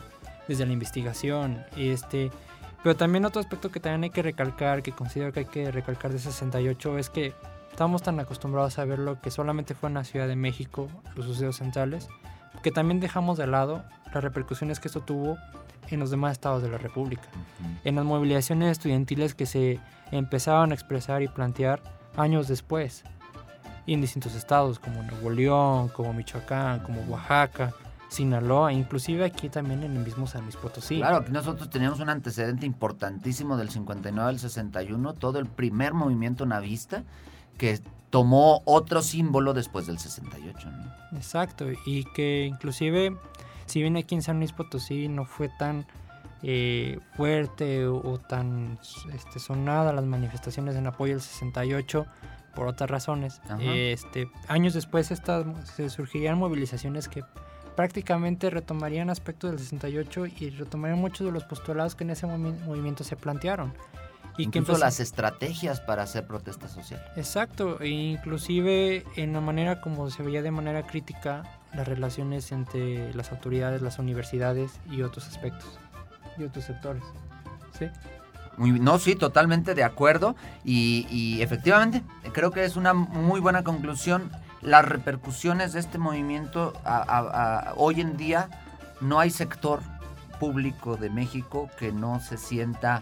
[0.48, 1.64] desde la investigación.
[1.78, 2.32] Este,
[2.84, 6.12] pero también otro aspecto que también hay que recalcar, que considero que hay que recalcar
[6.12, 7.34] de 68, es que
[7.72, 11.26] estamos tan acostumbrados a ver lo que solamente fue en la Ciudad de México, los
[11.26, 12.08] sucesos centrales,
[12.66, 15.38] que también dejamos de lado las repercusiones que esto tuvo
[15.90, 17.22] en los demás estados de la República.
[17.84, 21.80] En las movilizaciones estudiantiles que se empezaban a expresar y plantear
[22.18, 23.04] años después.
[23.86, 27.72] Y en distintos estados como Nuevo León, como Michoacán, como Oaxaca,
[28.10, 30.98] Sinaloa, inclusive aquí también en el mismo San Luis Potosí.
[30.98, 36.48] Claro, aquí nosotros teníamos un antecedente importantísimo del 59 al 61, todo el primer movimiento
[36.48, 37.04] navista
[37.60, 37.80] que
[38.16, 40.70] tomó otro símbolo después del 68.
[40.72, 41.18] ¿no?
[41.18, 43.14] Exacto, y que inclusive,
[43.66, 45.86] si bien aquí en San Luis Potosí no fue tan
[46.42, 48.80] eh, fuerte o, o tan
[49.14, 52.06] este, sonada las manifestaciones en apoyo al 68,
[52.56, 55.46] por otras razones, este, años después estas,
[55.76, 57.22] se surgirían movilizaciones que
[57.76, 62.58] prácticamente retomarían aspectos del 68 y retomarían muchos de los postulados que en ese movi-
[62.64, 63.74] movimiento se plantearon.
[64.38, 67.02] Y Incluso las estrategias para hacer protesta social.
[67.16, 73.14] Exacto, e inclusive en la manera como se veía de manera crítica las relaciones entre
[73.14, 75.80] las autoridades, las universidades y otros aspectos
[76.38, 77.04] y otros sectores.
[77.78, 77.88] ¿Sí?
[78.58, 80.36] No, sí, totalmente de acuerdo.
[80.64, 84.32] Y, y efectivamente, creo que es una muy buena conclusión.
[84.62, 88.50] Las repercusiones de este movimiento a- a- a- hoy en día
[89.02, 89.82] no hay sector
[90.40, 93.02] público de México que no se sienta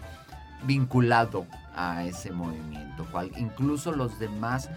[0.66, 1.46] vinculado
[1.76, 3.06] a ese movimiento.
[3.10, 4.70] Cual- incluso los demás,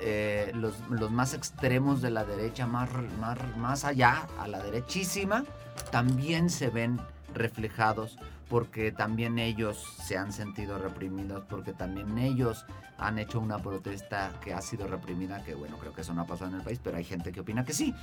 [0.00, 2.88] eh, los, los más extremos de la derecha, más,
[3.20, 5.44] más, más allá, a la derechísima,
[5.90, 7.00] también se ven
[7.34, 8.18] reflejados
[8.48, 12.66] porque también ellos se han sentido reprimidos, porque también ellos
[12.98, 16.26] han hecho una protesta que ha sido reprimida, que bueno, creo que eso no ha
[16.26, 17.94] pasado en el país, pero hay gente que opina que sí,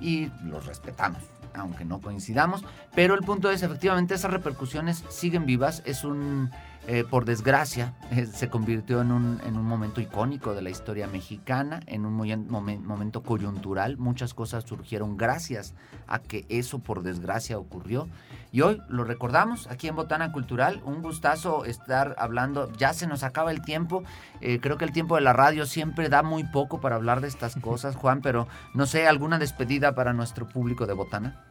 [0.00, 1.22] y los respetamos,
[1.54, 2.62] aunque no coincidamos,
[2.94, 6.50] pero el punto es, efectivamente, esas repercusiones siguen vivas, es un,
[6.86, 11.06] eh, por desgracia, eh, se convirtió en un, en un momento icónico de la historia
[11.06, 15.74] mexicana, en un muy- momen- momento coyuntural, muchas cosas surgieron gracias
[16.06, 18.08] a que eso por desgracia ocurrió,
[18.52, 20.80] y hoy lo recordamos aquí en Botana Cultural.
[20.84, 22.70] Un gustazo estar hablando.
[22.78, 24.04] Ya se nos acaba el tiempo.
[24.40, 27.26] Eh, creo que el tiempo de la radio siempre da muy poco para hablar de
[27.26, 31.44] estas cosas, Juan, pero no sé, ¿alguna despedida para nuestro público de Botana?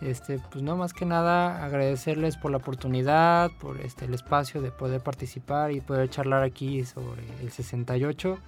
[0.00, 4.70] Este, pues no más que nada agradecerles por la oportunidad, por este el espacio de
[4.70, 8.38] poder participar y poder charlar aquí sobre el 68.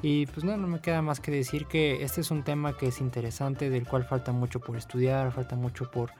[0.00, 2.86] Y pues no, no me queda más que decir que este es un tema que
[2.86, 6.10] es interesante, del cual falta mucho por estudiar, falta mucho por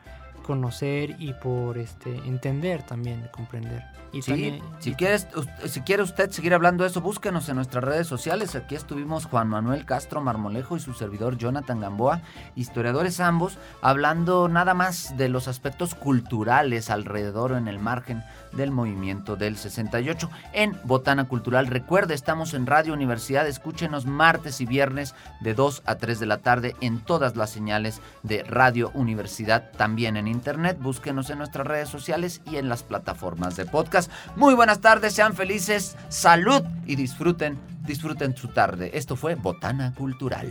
[0.49, 3.85] conocer y por este entender también, comprender.
[4.11, 5.29] Y Sí, también- si, y- quieres,
[5.67, 8.57] si quiere usted seguir hablando de eso, búsquenos en nuestras redes sociales.
[8.57, 12.23] Aquí estuvimos Juan Manuel Castro Marmolejo y su servidor Jonathan Gamboa,
[12.57, 18.71] historiadores ambos, hablando nada más de los aspectos culturales alrededor o en el margen del
[18.71, 21.67] movimiento del 68 en Botana Cultural.
[21.67, 26.39] Recuerde, estamos en Radio Universidad, escúchenos martes y viernes de 2 a 3 de la
[26.39, 31.89] tarde en todas las señales de Radio Universidad, también en internet, búsquenos en nuestras redes
[31.89, 34.11] sociales y en las plataformas de podcast.
[34.37, 38.91] Muy buenas tardes, sean felices, salud y disfruten, disfruten su tarde.
[38.95, 40.51] Esto fue Botana Cultural.